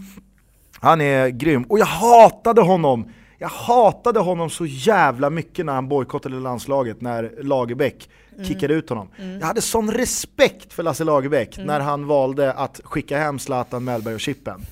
[0.80, 3.08] Han är grym, och jag hatade honom!
[3.38, 8.08] Jag hatade honom så jävla mycket när han bojkottade landslaget, när Lagerbäck
[8.46, 9.08] kickade ut honom.
[9.40, 14.14] Jag hade sån respekt för Lasse Lagerbäck när han valde att skicka hem Zlatan, Mellberg
[14.14, 14.66] och Chippen.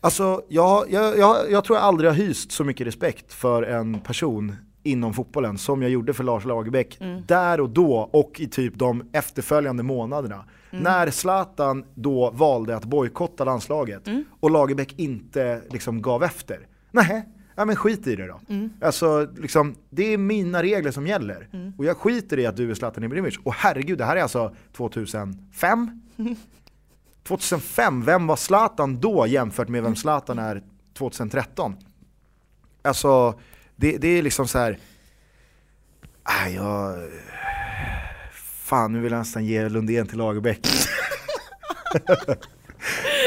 [0.00, 4.00] Alltså, jag, jag, jag, jag tror jag aldrig har hyst så mycket respekt för en
[4.00, 4.56] person
[4.86, 9.08] inom fotbollen som jag gjorde för Lars Lagerbäck där och då och i typ de
[9.12, 10.44] efterföljande månaderna.
[10.70, 14.02] När Zlatan då valde att bojkotta landslaget
[14.40, 16.66] och Lagerbäck inte liksom gav efter.
[16.90, 18.40] Nej, ja, men skit i det då.
[18.80, 21.48] Alltså, liksom, det är mina regler som gäller.
[21.78, 23.38] Och jag skiter i att du är Zlatan Ibrahimovic.
[23.42, 26.02] Och herregud, det här är alltså 2005?
[27.24, 30.62] 2005, vem var Zlatan då jämfört med vem Zlatan är
[30.98, 31.76] 2013?
[32.82, 33.34] Alltså,
[33.76, 34.78] det, det är liksom så här.
[36.46, 36.96] Äh, jag...
[38.62, 40.66] Fan, nu vill jag nästan ge Lundén till Lagerbäck.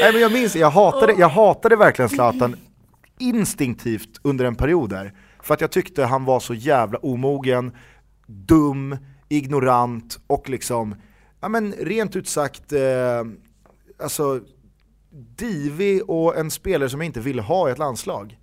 [0.02, 2.56] Nej men jag minns, jag hatade, jag hatade verkligen Zlatan
[3.18, 5.12] instinktivt under en period där.
[5.42, 7.76] För att jag tyckte han var så jävla omogen,
[8.26, 8.96] dum,
[9.28, 10.94] ignorant och liksom,
[11.40, 13.24] ja men rent ut sagt, eh,
[14.02, 14.40] alltså
[15.10, 18.38] divig och en spelare som jag inte ville ha i ett landslag.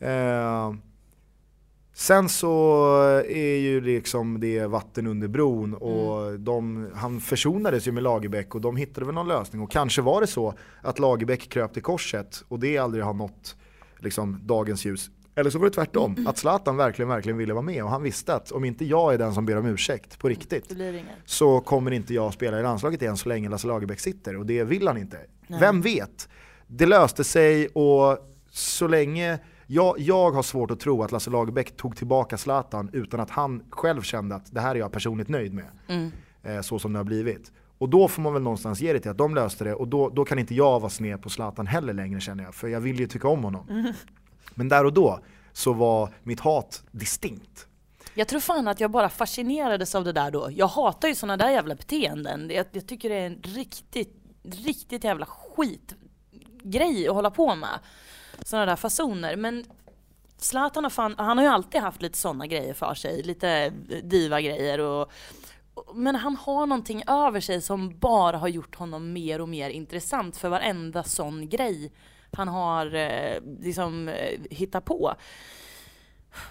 [0.00, 0.72] Eh,
[1.98, 2.84] sen så
[3.26, 8.60] är ju liksom det vatten under bron och de, han försonades ju med Lagerbäck och
[8.60, 9.62] de hittade väl någon lösning.
[9.62, 13.56] Och kanske var det så att Lagerbäck kröp till korset och det aldrig har nått
[13.98, 15.10] liksom, dagens ljus.
[15.34, 18.34] Eller så var det tvärtom, att Zlatan verkligen, verkligen ville vara med och han visste
[18.34, 20.72] att om inte jag är den som ber om ursäkt på riktigt
[21.24, 24.64] så kommer inte jag spela i landslaget igen så länge Lasse Lagerbäck sitter och det
[24.64, 25.18] vill han inte.
[25.46, 25.60] Nej.
[25.60, 26.28] Vem vet?
[26.66, 28.18] Det löste sig och
[28.50, 29.38] så länge,
[29.70, 33.62] jag, jag har svårt att tro att Lasse Lagerbäck tog tillbaka Zlatan utan att han
[33.70, 35.66] själv kände att det här är jag personligt nöjd med.
[35.88, 36.12] Mm.
[36.42, 37.52] Eh, så som det har blivit.
[37.78, 40.08] Och då får man väl någonstans ge det till att de löste det och då,
[40.08, 43.00] då kan inte jag vara sned på Zlatan heller längre känner jag, för jag vill
[43.00, 43.92] ju tycka om honom.
[44.54, 45.20] Men där och då
[45.52, 47.66] så var mitt hat distinkt.
[48.14, 50.48] Jag tror fan att jag bara fascinerades av det där då.
[50.52, 52.50] Jag hatar ju sådana där jävla beteenden.
[52.50, 57.78] Jag, jag tycker det är en riktigt, riktigt jävla skitgrej att hålla på med.
[58.44, 59.36] Sådana där fasoner.
[59.36, 59.64] Men
[60.36, 63.22] Zlatan har fan, han har ju alltid haft lite sådana grejer för sig.
[63.22, 63.70] Lite
[64.02, 65.12] diva-grejer och
[65.94, 70.36] men han har någonting över sig som bara har gjort honom mer och mer intressant
[70.36, 71.92] för varenda sån grej
[72.32, 75.14] han har eh, liksom eh, hittat på.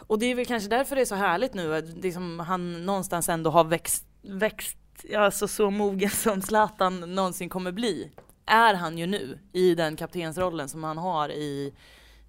[0.07, 3.29] Och det är väl kanske därför det är så härligt nu att liksom han någonstans
[3.29, 4.77] ändå har växt, växt
[5.15, 8.11] alltså så mogen som Zlatan någonsin kommer bli.
[8.47, 11.73] Är han ju nu i den kaptensrollen som han har i,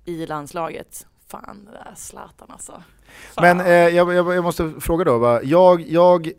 [0.04, 1.06] i landslaget.
[1.28, 2.82] Fan det där Zlatan alltså.
[3.34, 3.56] Fan.
[3.56, 5.40] Men eh, jag, jag, jag måste fråga då, va?
[5.42, 6.30] jag, jag,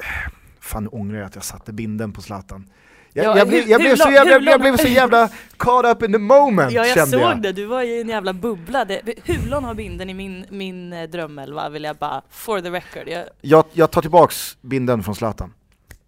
[0.59, 2.69] fan nu ångrar jag att jag satte binden på Zlatan.
[3.13, 6.03] Jag, Ja, jag, blev, jag, så jävla, hur jag lång- blev så jävla caught up
[6.03, 7.41] in the moment Ja jag kände såg jag.
[7.41, 8.85] det, du var i en jävla bubbla.
[8.85, 13.07] Det, Hulon har binden i min, min eh, drömelva vill jag bara, for the record.
[13.07, 15.53] Jag, Jag, jag tar tillbaks binden från Zlatan.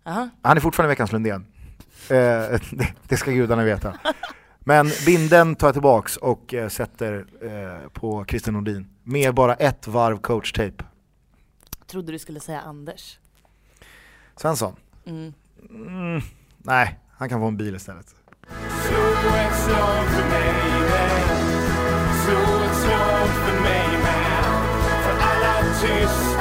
[0.06, 0.30] aha.
[0.42, 1.46] Han är fortfarande veckans Lundén.
[2.10, 2.18] Eh,
[2.72, 3.94] det, det ska gudarna veta.
[4.60, 8.88] Men binden tar jag tillbaks och eh, sätter eh, på Christer Nordin.
[9.04, 10.84] Med bara ett varv coach-tape.
[11.88, 13.20] Trodde du skulle säga Anders.
[14.36, 14.76] Svensson?
[15.06, 15.34] Mm.
[15.70, 16.22] Mm,
[16.58, 18.16] nej, han kan få en bil istället.
[18.88, 21.32] Slå ett slag för mig med
[22.26, 24.44] Slå ett slag för mig med
[25.04, 26.41] För alla tysta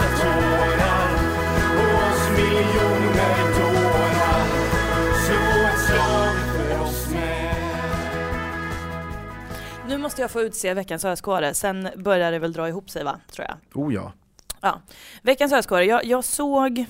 [10.10, 13.46] måste jag få utse veckans öskåre, sen börjar det väl dra ihop sig va, tror
[13.48, 13.82] jag.
[13.84, 14.12] Oh ja.
[14.60, 14.80] Ja.
[15.22, 16.84] Veckans öskåre, jag, jag såg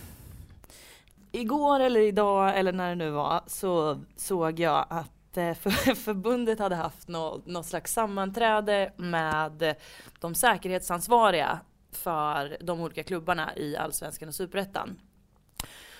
[1.32, 6.58] igår eller idag eller när det nu var så såg jag att eh, för, förbundet
[6.58, 9.76] hade haft nå, något slags sammanträde med
[10.20, 11.60] de säkerhetsansvariga
[11.92, 15.00] för de olika klubbarna i Allsvenskan och Superettan.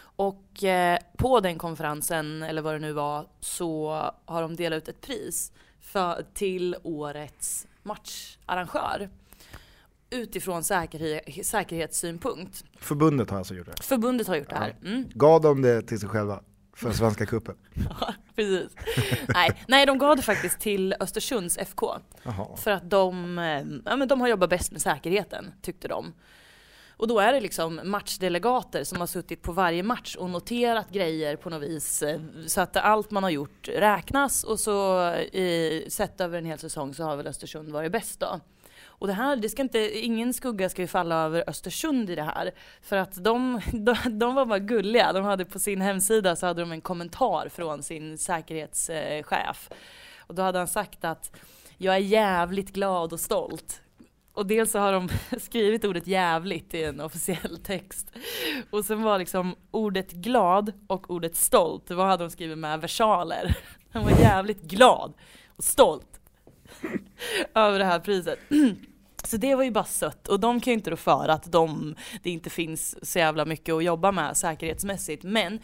[0.00, 3.90] Och eh, på den konferensen, eller vad det nu var, så
[4.24, 5.52] har de delat ut ett pris
[5.92, 9.08] för, till årets matcharrangör.
[10.10, 12.64] Utifrån säkerhe- säkerhetssynpunkt.
[12.80, 13.82] Förbundet har alltså gjort det.
[13.82, 14.76] Förbundet har gjort det här.
[14.84, 15.04] Mm.
[15.14, 16.42] Gav de det till sig själva
[16.76, 17.56] för Svenska cupen?
[18.00, 18.72] Ja, precis.
[19.28, 21.90] nej, nej, de gav det faktiskt till Östersunds FK.
[22.22, 22.56] Jaha.
[22.56, 26.12] För att de, eh, ja, men de har jobbat bäst med säkerheten, tyckte de.
[27.00, 31.36] Och då är det liksom matchdelegater som har suttit på varje match och noterat grejer
[31.36, 32.02] på något vis.
[32.02, 36.58] Eh, så att allt man har gjort räknas och så i, sett över en hel
[36.58, 38.40] säsong så har väl Östersund varit bäst då.
[38.84, 42.22] Och det här, det ska inte, ingen skugga ska ju falla över Östersund i det
[42.22, 42.50] här.
[42.82, 45.12] För att de, de, de var bara gulliga.
[45.12, 49.70] De hade på sin hemsida så hade de en kommentar från sin säkerhetschef.
[50.18, 51.36] Och då hade han sagt att
[51.78, 53.80] jag är jävligt glad och stolt.
[54.40, 55.08] Och dels så har de
[55.40, 58.12] skrivit ordet jävligt i en officiell text.
[58.70, 63.56] Och sen var liksom ordet glad och ordet stolt, vad hade de skrivit med versaler?
[63.92, 65.12] Han var jävligt glad
[65.56, 66.20] och stolt
[67.54, 68.38] över det här priset.
[69.24, 71.94] Så det var ju bara sött och de kan ju inte rå för att de,
[72.22, 75.24] det inte finns så jävla mycket att jobba med säkerhetsmässigt.
[75.24, 75.60] Men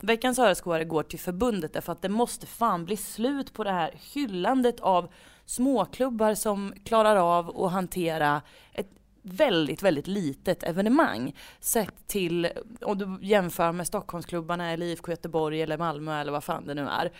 [0.00, 3.94] veckans öskåre går till förbundet därför att det måste fan bli slut på det här
[4.14, 5.12] hyllandet av
[5.50, 8.90] småklubbar som klarar av att hantera ett
[9.22, 12.48] väldigt, väldigt litet evenemang sett till,
[12.80, 16.88] om du jämför med Stockholmsklubbarna eller IFK Göteborg eller Malmö eller vad fan det nu
[16.88, 17.12] är.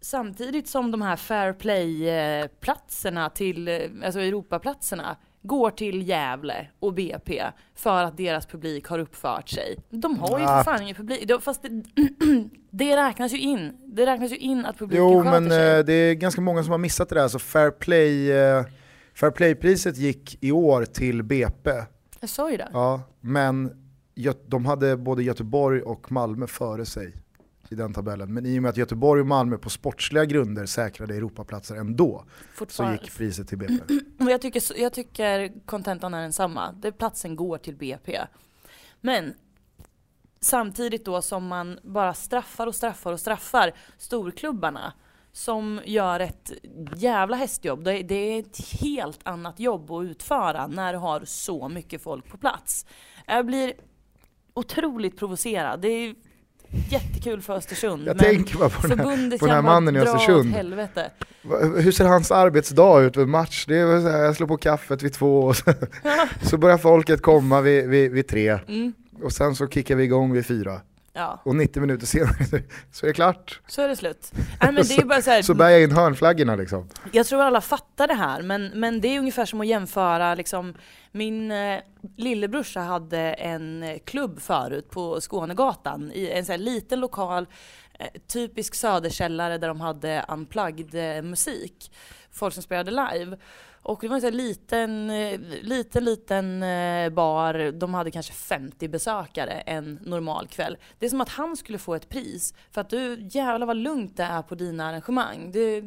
[0.00, 5.16] Samtidigt som de här fair play-platserna eh, till, eh, alltså Europaplatserna,
[5.46, 7.42] går till Gävle och BP
[7.74, 9.76] för att deras publik har uppfört sig.
[9.90, 10.64] De har ju för Ah.
[10.64, 11.68] fan ingen publik, De- fast det,
[12.70, 13.72] det räknas ju in.
[13.86, 15.78] Det räknas ju in att publiken Jo sköter men sig.
[15.78, 18.64] eh, det är ganska många som har missat det där, så Fair Play eh,
[19.14, 21.70] Fair Play-priset gick i år till BP,
[22.20, 22.68] Jag sa ju det.
[22.72, 23.72] ja, men
[24.46, 27.12] de hade både Göteborg och Malmö före sig
[27.74, 28.34] i den tabellen.
[28.34, 32.24] Men i och med att Göteborg och Malmö på sportsliga grunder säkrade Europaplatser ändå,
[32.68, 33.94] så gick priset till BP.
[34.18, 36.72] Jag tycker, jag tycker kontentan är densamma.
[36.72, 38.20] Det platsen går till BP.
[39.00, 39.34] Men
[40.40, 44.92] samtidigt då som man bara straffar och straffar och straffar storklubbarna
[45.32, 46.52] som gör ett
[46.96, 47.84] jävla hästjobb.
[47.84, 52.28] Det det är ett helt annat jobb att utföra när du har så mycket folk
[52.28, 52.86] på plats.
[53.26, 53.72] Jag blir
[54.54, 55.80] otroligt provocerad.
[55.80, 56.14] Det är
[56.90, 58.06] jättekul för Östersund.
[58.06, 60.52] Jag tänker bara på den här, på den här mannen i Östersund.
[60.54, 61.10] helvete.
[61.76, 63.64] Hur ser hans arbetsdag ut vid match?
[63.68, 65.72] Det är så här, jag slår på kaffet vid två och så,
[66.42, 68.92] så börjar folket komma vid, vid, vid tre Mm.
[69.22, 70.80] och sen så kickar vi igång vid fyra.
[71.16, 72.62] Ja, och 90 minuter senare
[72.92, 73.60] så är det klart.
[73.66, 74.32] så är det slut.
[74.34, 76.88] Nej, men det är bara så här, Så bär jag in hörnflaggorna liksom.
[77.12, 80.74] Jag tror alla fattar det här, men, men det är ungefär som att jämföra liksom,
[81.12, 81.80] min eh,
[82.16, 87.46] lillebrorsa hade en eh, klubb förut på Skånegatan i en sån här liten lokal,
[87.98, 91.92] eh, typisk söderkällare där de hade unplugged eh, musik.
[92.32, 93.36] Folk som spelade live.
[93.84, 97.72] Och det var en sån här liten, eh, liten, liten eh, bar.
[97.72, 100.76] De hade kanske 50 besökare en normal kväll.
[100.98, 104.16] Det är som att han skulle få ett pris för att du, jävlar vad lugnt
[104.16, 105.50] det är på dina arrangemang.
[105.52, 105.82] Du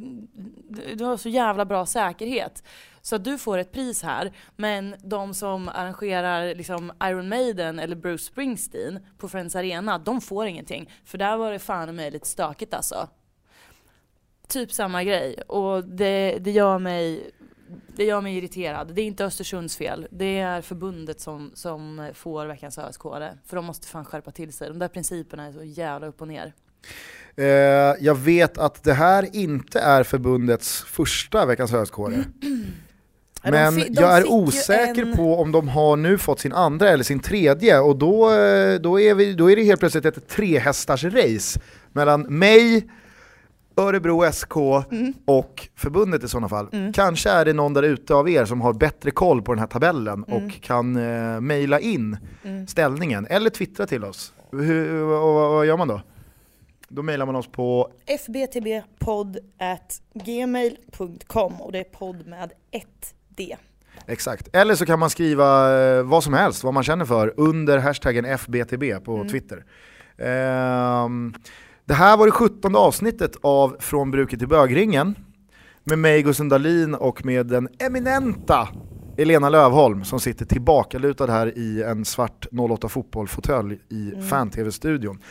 [0.96, 2.64] du har så jävla bra säkerhet.
[3.02, 4.32] Så att du får ett pris här.
[4.56, 10.48] Men de som arrangerar liksom Iron Maiden eller Bruce Springsteen på Friends Arena, de får
[10.48, 10.90] ingenting.
[11.06, 13.10] För där var det fan i mig lite stökigt alltså.
[14.48, 15.42] Typ samma grej.
[15.48, 17.32] Och det, det gör mig
[17.96, 18.94] det gör mig irriterad.
[18.96, 20.08] Det är inte Östersunds fel.
[20.12, 23.02] Det är förbundet som, som får veckans ösk
[23.46, 24.68] För de måste fan skärpa till sig.
[24.68, 26.54] De där principerna är så jävla upp och ner.
[27.36, 27.46] Eh,
[28.00, 31.74] jag vet att det här inte är förbundets första Veckans
[33.44, 36.90] de Men de jag är osäker en- på om de har nu fått sin andra
[36.90, 40.28] eller sin tredje och då, eh, då, är, vi, då är det helt plötsligt ett
[40.28, 41.60] trehästars race
[41.92, 42.90] mellan mig,
[43.78, 44.56] Örebro SK
[44.92, 45.14] Mm.
[45.26, 46.68] och förbundet i sådana fall.
[46.94, 49.68] Kanske är det någon där ute av er som har bättre koll på den här
[49.68, 50.46] tabellen Mm.
[50.46, 52.18] och kan eh, mejla in
[52.68, 54.34] ställningen eller twittra till oss.
[54.52, 55.22] Hur, vad-
[55.52, 56.02] vad gör man då?
[56.90, 63.58] Då mejlar man oss på fbtbpodd at gmail.com och det är podd med ett D.
[64.06, 64.56] Exakt.
[64.56, 68.26] Eller så kan man skriva eh, vad som helst, vad man känner för, under hashtaggen
[68.26, 69.66] FBTB på Twitter.
[70.18, 71.34] Ehm,
[71.88, 75.16] det här var det 17 avsnittet av Från bruket till bögringen.
[75.84, 78.68] Med mig Gusten Dahlin och med den eminenta
[79.18, 85.22] Elena Lövholm som sitter tillbakalutad här i en svart 08 fotboll-fåtölj i fan-tv-studion.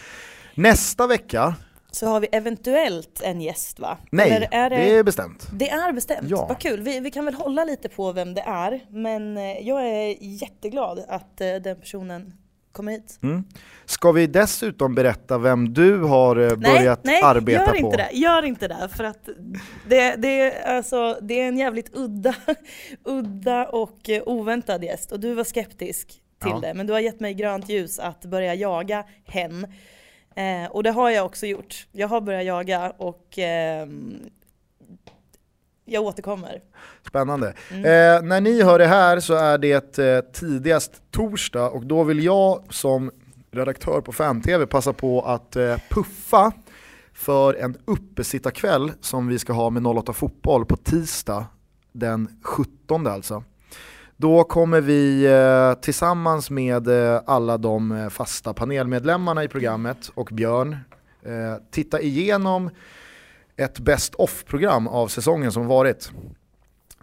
[0.55, 1.55] Nästa vecka,
[1.91, 3.99] Så har vi eventuellt en gäst va?
[4.11, 4.77] nej, är det...
[4.77, 5.49] det är bestämt.
[5.53, 6.47] Det är bestämt, Ja.
[6.49, 6.81] vad kul.
[6.83, 11.05] Vi, vi kan väl hålla lite på vem det är, men eh, jag är jätteglad
[11.09, 12.33] att eh, den personen
[12.77, 13.19] kommer hit.
[13.23, 13.45] Mm.
[13.85, 17.97] Ska vi dessutom berätta vem du har eh, börjat nej, arbeta gör på?
[17.97, 18.09] det.
[18.13, 19.29] Gör inte det, för att
[19.89, 22.35] det, det, är, alltså, det är en jävligt udda,
[23.05, 25.13] udda och eh, oväntad gäst.
[25.13, 26.07] Och du var skeptisk
[26.43, 26.61] till Ja.
[26.63, 29.67] det, men du har gett mig grönt ljus att börja jaga hem.
[30.37, 31.87] Eh, och det har jag också gjort.
[31.93, 34.21] Jag har börjat jaga och ehm,
[35.87, 36.61] jag återkommer.
[37.07, 37.55] Spännande.
[37.71, 37.85] Mm.
[37.85, 42.25] Eh, när ni hör det här så är det eh, tidigast torsdag och då vill
[42.25, 43.11] jag som
[43.51, 46.53] redaktör på Fan-TV passa på att eh, puffa
[47.15, 51.47] för en uppesittarkväll som vi ska ha med 08 Fotboll på tisdag
[51.93, 53.45] den 17 alltså.
[54.17, 60.29] Då kommer vi eh, tillsammans med eh, alla de eh, fasta panelmedlemmarna i programmet och
[60.33, 60.77] Björn
[61.71, 62.71] titta igenom
[63.57, 66.11] ett best off-program av säsongen som varit.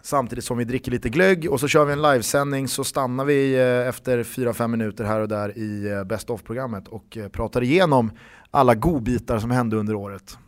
[0.02, 3.54] Samtidigt som vi dricker lite glögg och så kör vi en livesändning så stannar vi
[3.54, 8.12] eh, efter 4-5 minuter här och där i eh, best off-programmet och eh, pratar igenom
[8.50, 10.38] alla godbitar som hände under året.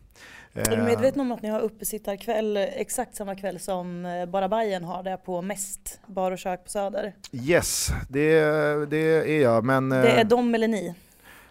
[0.55, 5.03] Är du medveten om att ni har uppesittarkväll exakt samma kväll som Bara Bajen har
[5.03, 7.15] det på Mest bar och kök på Söder?
[7.33, 8.41] Yes, det,
[8.91, 10.95] det är jag men Det är de eller ni?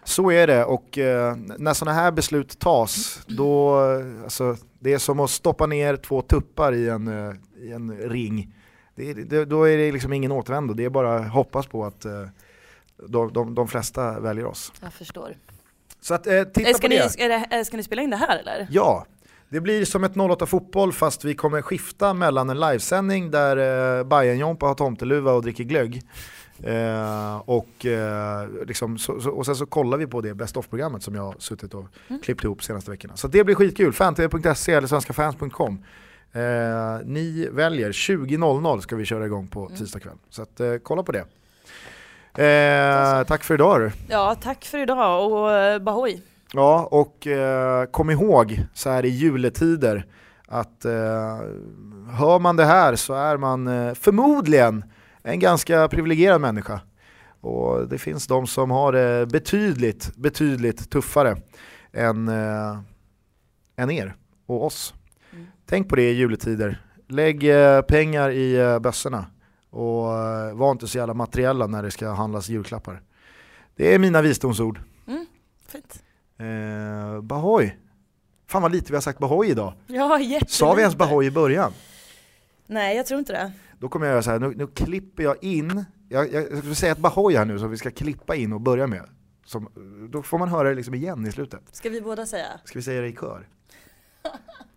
[0.06, 3.76] Så är det och eh, när sådana här beslut tas då,
[4.24, 8.54] alltså, det är som att stoppa ner två tuppar i en, eh, i en ring.
[8.94, 12.04] Det, det, då är det liksom ingen återvändo, det är bara att hoppas på att
[12.04, 12.22] eh,
[13.08, 14.72] de, de, de flesta väljer oss.
[14.82, 15.36] Jag förstår.
[16.00, 17.10] Så att, eh, titta Eh, på Ska ni, det.
[17.10, 18.66] ska, det, ska ni spela in det här eller?
[18.70, 19.06] Ja,
[19.48, 23.56] det blir som ett 08 fotboll fast vi kommer skifta mellan en livesändning där
[23.98, 26.02] eh, Bayern Jompa har tomteluva och dricker glögg.
[26.62, 31.02] Eh, och, eh, liksom, så, så, och sen så kollar vi på det best of-programmet
[31.02, 31.84] som jag har suttit och
[32.22, 33.16] klippt ihop senaste veckorna.
[33.16, 35.84] Så det blir skitkul, fantv.se eller svenskafans.com.
[36.32, 36.40] Eh,
[37.04, 40.16] ni väljer, 20.00 ska vi köra igång på tisdag kväll.
[40.30, 41.24] Så att, eh, kolla på det.
[42.44, 43.92] Eh, tack för idag.
[44.08, 46.20] Ja, tack för idag och eh, Bahoy.
[46.52, 47.26] Ja, och
[47.90, 50.06] kom ihåg så här i juletider
[50.48, 50.86] att
[52.10, 54.84] hör man det här så är man förmodligen
[55.26, 56.80] en ganska privilegierad människa.
[57.40, 61.36] Och det finns de som har det betydligt, betydligt tuffare
[61.92, 62.78] än, eh,
[63.76, 64.14] än er
[64.46, 64.94] och oss.
[65.32, 65.46] Mm.
[65.66, 66.82] Tänk på det i juletider.
[67.08, 69.26] Lägg eh, pengar i eh, bössorna
[69.70, 73.02] och eh, var inte så jävla materiella när det ska handlas julklappar.
[73.76, 74.80] Det är mina visdomsord.
[75.68, 76.02] Fint.
[76.38, 77.76] Eh, Bahoy.
[78.48, 79.72] Fan vad lite vi har sagt Bahoy idag.
[79.86, 80.52] Ja, jättelite.
[80.52, 81.72] Sa vi ens Bahoy i början?
[82.66, 83.52] Nej, jag tror inte det.
[83.78, 86.74] Då kommer jag göra så här, nu, nu klipper jag in, jag, jag, jag ska
[86.74, 89.04] säga ett Bahoy här nu som vi ska klippa in och börja med.
[89.44, 89.68] som,
[90.10, 91.62] då får man höra det liksom igen i slutet.
[91.72, 92.46] Ska vi båda säga?
[92.64, 93.48] Ska vi säga det i kör?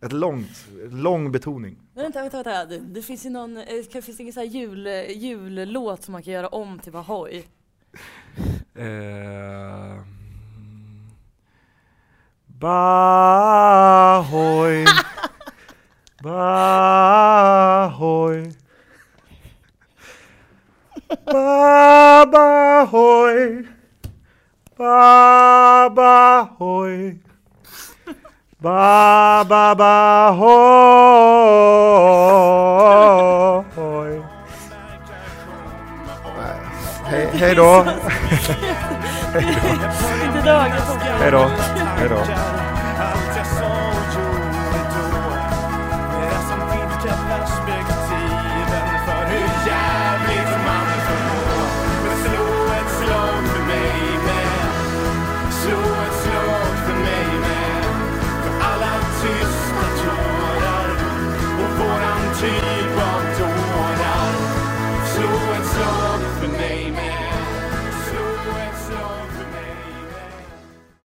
[0.02, 1.78] Ett långt, lång betoning.
[1.94, 2.66] Vänta, vänta, vänta.
[2.66, 3.64] Det, det finns ju någon, eh,
[3.94, 7.44] det finns ingen sån här jul, jullåt som man kan göra om till Bahoy.
[8.76, 9.98] Eh,
[13.50, 14.86] Bahoy,
[17.30, 18.52] Bahoy,
[21.10, 22.86] Babahoy,
[24.78, 26.16] Babahoy,
[28.62, 29.80] Bababahoy.
[37.06, 37.64] Hej, hej då.
[40.46, 41.50] Dagen som Hej då.
[41.98, 42.24] Hej då.